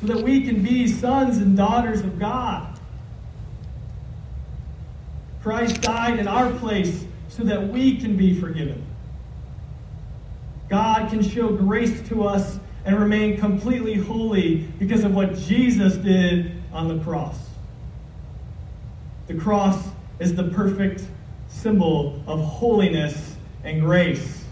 so 0.00 0.06
that 0.06 0.22
we 0.22 0.42
can 0.44 0.62
be 0.62 0.86
sons 0.86 1.38
and 1.38 1.56
daughters 1.56 2.00
of 2.02 2.18
God. 2.18 2.78
Christ 5.42 5.80
died 5.80 6.18
in 6.18 6.28
our 6.28 6.52
place 6.52 7.04
so 7.28 7.42
that 7.44 7.68
we 7.68 7.96
can 7.96 8.16
be 8.16 8.38
forgiven. 8.38 8.84
God 10.68 11.10
can 11.10 11.22
show 11.22 11.48
grace 11.48 12.06
to 12.08 12.24
us 12.24 12.58
and 12.84 12.98
remain 12.98 13.38
completely 13.38 13.94
holy 13.94 14.58
because 14.78 15.02
of 15.04 15.14
what 15.14 15.34
Jesus 15.34 15.96
did 15.96 16.62
on 16.72 16.88
the 16.88 17.02
cross. 17.02 17.38
The 19.26 19.34
cross 19.34 19.88
is 20.20 20.34
the 20.34 20.44
perfect 20.44 21.02
symbol 21.58 22.22
of 22.26 22.40
holiness 22.40 23.36
and 23.64 23.80
grace, 23.80 24.44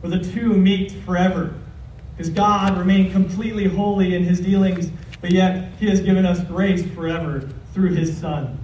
where 0.00 0.16
the 0.16 0.32
two 0.32 0.54
meet 0.54 0.92
forever. 1.04 1.54
Because 2.16 2.30
God 2.30 2.78
remained 2.78 3.12
completely 3.12 3.66
holy 3.66 4.14
in 4.14 4.24
his 4.24 4.40
dealings, 4.40 4.90
but 5.20 5.32
yet 5.32 5.72
he 5.80 5.88
has 5.88 6.00
given 6.00 6.24
us 6.24 6.40
grace 6.44 6.86
forever 6.94 7.48
through 7.74 7.94
his 7.94 8.16
Son. 8.16 8.58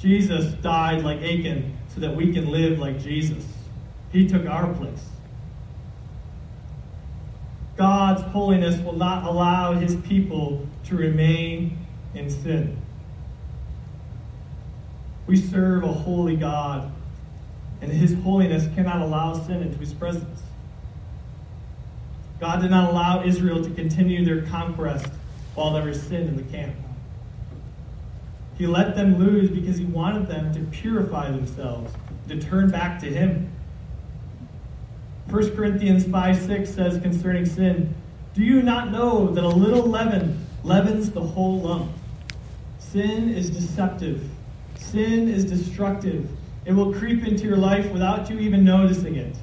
Jesus 0.00 0.52
died 0.54 1.04
like 1.04 1.18
Achan 1.18 1.76
so 1.94 2.00
that 2.00 2.16
we 2.16 2.32
can 2.32 2.50
live 2.50 2.78
like 2.78 3.00
Jesus. 3.00 3.44
He 4.10 4.26
took 4.26 4.46
our 4.46 4.72
place. 4.74 5.08
God's 7.76 8.22
holiness 8.22 8.80
will 8.80 8.96
not 8.96 9.24
allow 9.24 9.74
his 9.74 9.96
people 9.96 10.66
to 10.84 10.96
remain 10.96 11.78
in 12.14 12.28
sin. 12.28 12.76
We 15.26 15.36
serve 15.36 15.84
a 15.84 15.92
holy 15.92 16.36
God 16.36 16.92
and 17.82 17.90
his 17.90 18.14
holiness 18.22 18.68
cannot 18.76 19.02
allow 19.02 19.34
sin 19.34 19.60
into 19.60 19.76
his 19.78 19.92
presence. 19.92 20.40
God 22.38 22.62
did 22.62 22.70
not 22.70 22.90
allow 22.90 23.24
Israel 23.24 23.62
to 23.62 23.70
continue 23.70 24.24
their 24.24 24.42
conquest 24.42 25.08
while 25.56 25.72
there 25.72 25.84
was 25.84 26.00
sin 26.00 26.28
in 26.28 26.36
the 26.36 26.44
camp. 26.44 26.74
He 28.56 28.66
let 28.68 28.94
them 28.94 29.18
lose 29.18 29.50
because 29.50 29.78
he 29.78 29.84
wanted 29.84 30.28
them 30.28 30.54
to 30.54 30.60
purify 30.76 31.30
themselves, 31.30 31.92
to 32.28 32.40
turn 32.40 32.70
back 32.70 33.00
to 33.00 33.06
him. 33.06 33.50
1 35.28 35.56
Corinthians 35.56 36.04
5 36.04 36.40
6 36.40 36.70
says 36.70 37.00
concerning 37.02 37.46
sin, 37.46 37.94
Do 38.34 38.42
you 38.42 38.62
not 38.62 38.92
know 38.92 39.28
that 39.28 39.42
a 39.42 39.48
little 39.48 39.86
leaven 39.86 40.46
leavens 40.62 41.10
the 41.10 41.20
whole 41.20 41.60
lump? 41.60 41.90
Sin 42.78 43.28
is 43.30 43.50
deceptive, 43.50 44.28
sin 44.82 45.28
is 45.28 45.44
destructive. 45.44 46.28
It 46.64 46.72
will 46.72 46.92
creep 46.92 47.26
into 47.26 47.44
your 47.44 47.56
life 47.56 47.90
without 47.90 48.30
you 48.30 48.38
even 48.38 48.64
noticing 48.64 49.16
it. 49.16 49.36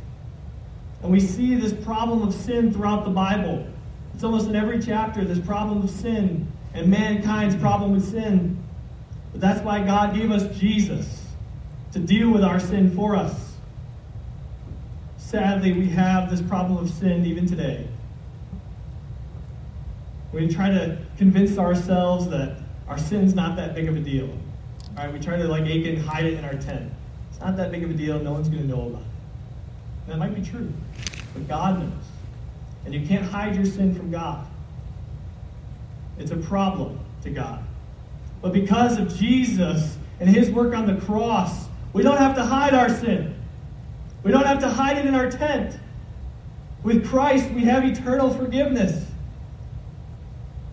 And 1.01 1.11
we 1.11 1.19
see 1.19 1.55
this 1.55 1.73
problem 1.73 2.21
of 2.21 2.33
sin 2.33 2.73
throughout 2.73 3.05
the 3.05 3.11
Bible. 3.11 3.65
It's 4.13 4.23
almost 4.23 4.47
in 4.47 4.55
every 4.55 4.81
chapter, 4.81 5.23
this 5.23 5.39
problem 5.39 5.81
of 5.81 5.89
sin 5.89 6.47
and 6.73 6.87
mankind's 6.87 7.55
problem 7.55 7.93
with 7.93 8.09
sin. 8.09 8.61
But 9.31 9.41
that's 9.41 9.61
why 9.61 9.83
God 9.83 10.15
gave 10.15 10.31
us 10.31 10.57
Jesus 10.57 11.25
to 11.93 11.99
deal 11.99 12.29
with 12.29 12.43
our 12.43 12.59
sin 12.59 12.93
for 12.95 13.15
us. 13.15 13.53
Sadly, 15.17 15.73
we 15.73 15.87
have 15.89 16.29
this 16.29 16.41
problem 16.41 16.77
of 16.77 16.89
sin 16.89 17.25
even 17.25 17.45
today. 17.47 17.87
We 20.31 20.47
try 20.47 20.69
to 20.69 20.97
convince 21.17 21.57
ourselves 21.57 22.27
that 22.29 22.57
our 22.87 22.97
sin's 22.97 23.33
not 23.33 23.55
that 23.55 23.75
big 23.75 23.87
of 23.87 23.95
a 23.95 23.99
deal. 23.99 24.29
All 24.99 25.05
right, 25.05 25.13
we 25.13 25.19
try 25.21 25.37
to, 25.37 25.47
like 25.47 25.63
make 25.63 25.85
it 25.85 25.95
and 25.95 26.05
hide 26.05 26.25
it 26.25 26.33
in 26.33 26.43
our 26.43 26.55
tent. 26.55 26.91
It's 27.29 27.39
not 27.39 27.55
that 27.55 27.71
big 27.71 27.85
of 27.85 27.89
a 27.89 27.93
deal. 27.93 28.19
No 28.19 28.33
one's 28.33 28.49
going 28.49 28.63
to 28.63 28.67
know 28.67 28.87
about 28.87 29.01
it. 29.01 29.07
That 30.07 30.17
might 30.17 30.35
be 30.35 30.41
true, 30.41 30.73
but 31.33 31.47
God 31.47 31.79
knows. 31.79 32.03
And 32.83 32.93
you 32.93 33.07
can't 33.07 33.23
hide 33.23 33.55
your 33.55 33.63
sin 33.63 33.95
from 33.95 34.11
God. 34.11 34.45
It's 36.17 36.31
a 36.31 36.35
problem 36.35 36.99
to 37.23 37.29
God. 37.29 37.63
But 38.41 38.51
because 38.51 38.97
of 38.97 39.15
Jesus 39.15 39.97
and 40.19 40.29
his 40.29 40.49
work 40.49 40.75
on 40.75 40.85
the 40.85 40.99
cross, 41.05 41.67
we 41.93 42.03
don't 42.03 42.17
have 42.17 42.35
to 42.35 42.43
hide 42.43 42.73
our 42.73 42.89
sin. 42.89 43.35
We 44.23 44.31
don't 44.31 44.45
have 44.45 44.59
to 44.59 44.69
hide 44.69 44.97
it 44.97 45.05
in 45.05 45.15
our 45.15 45.31
tent. 45.31 45.79
With 46.83 47.07
Christ, 47.07 47.49
we 47.51 47.61
have 47.61 47.85
eternal 47.85 48.33
forgiveness. 48.33 49.08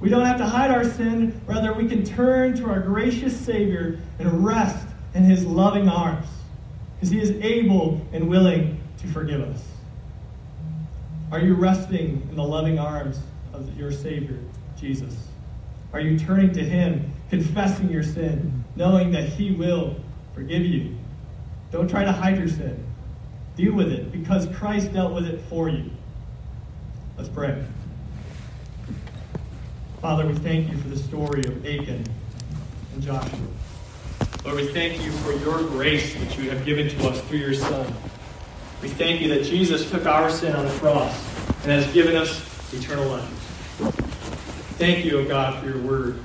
We 0.01 0.11
don't 0.11 0.25
have 0.27 0.39
to 0.39 0.47
hide 0.47 0.71
our 0.71 0.85
sin. 0.85 1.41
Rather, 1.47 1.73
we 1.73 1.89
can 1.89 2.05
turn 2.05 2.55
to 2.57 2.69
our 2.69 2.81
gracious 2.81 3.39
Savior 3.39 3.99
and 4.19 4.45
rest 4.45 4.87
in 5.15 5.25
his 5.25 5.45
loving 5.45 5.89
arms 5.89 6.27
because 6.95 7.11
he 7.11 7.21
is 7.21 7.31
able 7.43 8.07
and 8.13 8.29
willing 8.29 8.81
to 8.99 9.07
forgive 9.09 9.41
us. 9.41 9.63
Are 11.33 11.41
you 11.41 11.55
resting 11.55 12.27
in 12.31 12.37
the 12.37 12.43
loving 12.43 12.79
arms 12.79 13.19
of 13.53 13.77
your 13.77 13.91
Savior, 13.91 14.39
Jesus? 14.79 15.15
Are 15.93 16.01
you 16.01 16.19
turning 16.19 16.53
to 16.53 16.63
him, 16.63 17.11
confessing 17.31 17.91
your 17.91 18.03
sin, 18.03 18.65
knowing 18.77 19.11
that 19.13 19.29
he 19.29 19.53
will 19.53 19.97
forgive 20.35 20.63
you? 20.63 20.97
Don't 21.73 21.89
try 21.89 22.05
to 22.05 22.13
hide 22.13 22.39
your 22.39 22.49
sin. 22.49 22.85
Deal 23.57 23.73
with 23.73 23.91
it 23.91 24.13
because 24.13 24.47
Christ 24.57 24.93
dealt 24.93 25.15
with 25.15 25.25
it 25.25 25.41
for 25.49 25.69
you. 25.69 25.91
Let's 27.17 27.31
pray. 27.31 27.65
Father, 30.07 30.25
we 30.25 30.35
thank 30.35 30.71
you 30.71 30.79
for 30.79 30.87
the 30.87 30.97
story 30.97 31.41
of 31.41 31.67
Achan 31.67 32.05
and 32.95 33.03
Joshua. 33.03 33.41
Lord, 34.45 34.57
we 34.59 34.69
thank 34.69 35.05
you 35.05 35.11
for 35.11 35.33
your 35.33 35.59
grace 35.65 36.15
that 36.15 36.39
you 36.39 36.49
have 36.49 36.65
given 36.65 36.89
to 36.89 37.09
us 37.09 37.21
through 37.23 37.39
your 37.39 37.55
Son. 37.55 37.93
We 38.83 38.89
thank 38.89 39.21
you 39.21 39.27
that 39.31 39.43
Jesus 39.43 39.91
took 39.91 40.07
our 40.07 40.31
sin 40.31 40.55
on 40.55 40.65
the 40.65 40.71
cross 40.75 41.13
and 41.65 41.73
has 41.73 41.93
given 41.93 42.15
us 42.15 42.41
eternal 42.73 43.05
life. 43.09 43.29
Thank 44.79 45.05
you, 45.05 45.19
O 45.19 45.23
oh 45.23 45.25
God, 45.27 45.61
for 45.61 45.69
your 45.69 45.83
word. 45.83 46.21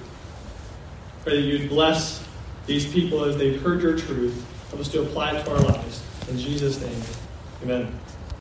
Pray 1.23 1.41
that 1.41 1.47
you'd 1.47 1.67
bless 1.67 2.23
these 2.67 2.85
people 2.85 3.25
as 3.25 3.35
they've 3.35 3.59
heard 3.59 3.81
your 3.81 3.97
truth. 3.97 4.45
Help 4.69 4.81
us 4.81 4.89
to 4.89 5.01
apply 5.01 5.35
it 5.35 5.43
to 5.43 5.53
our 5.53 5.59
lives. 5.59 6.03
In 6.29 6.37
Jesus' 6.37 6.79
name, 6.79 7.01
amen. 7.63 8.00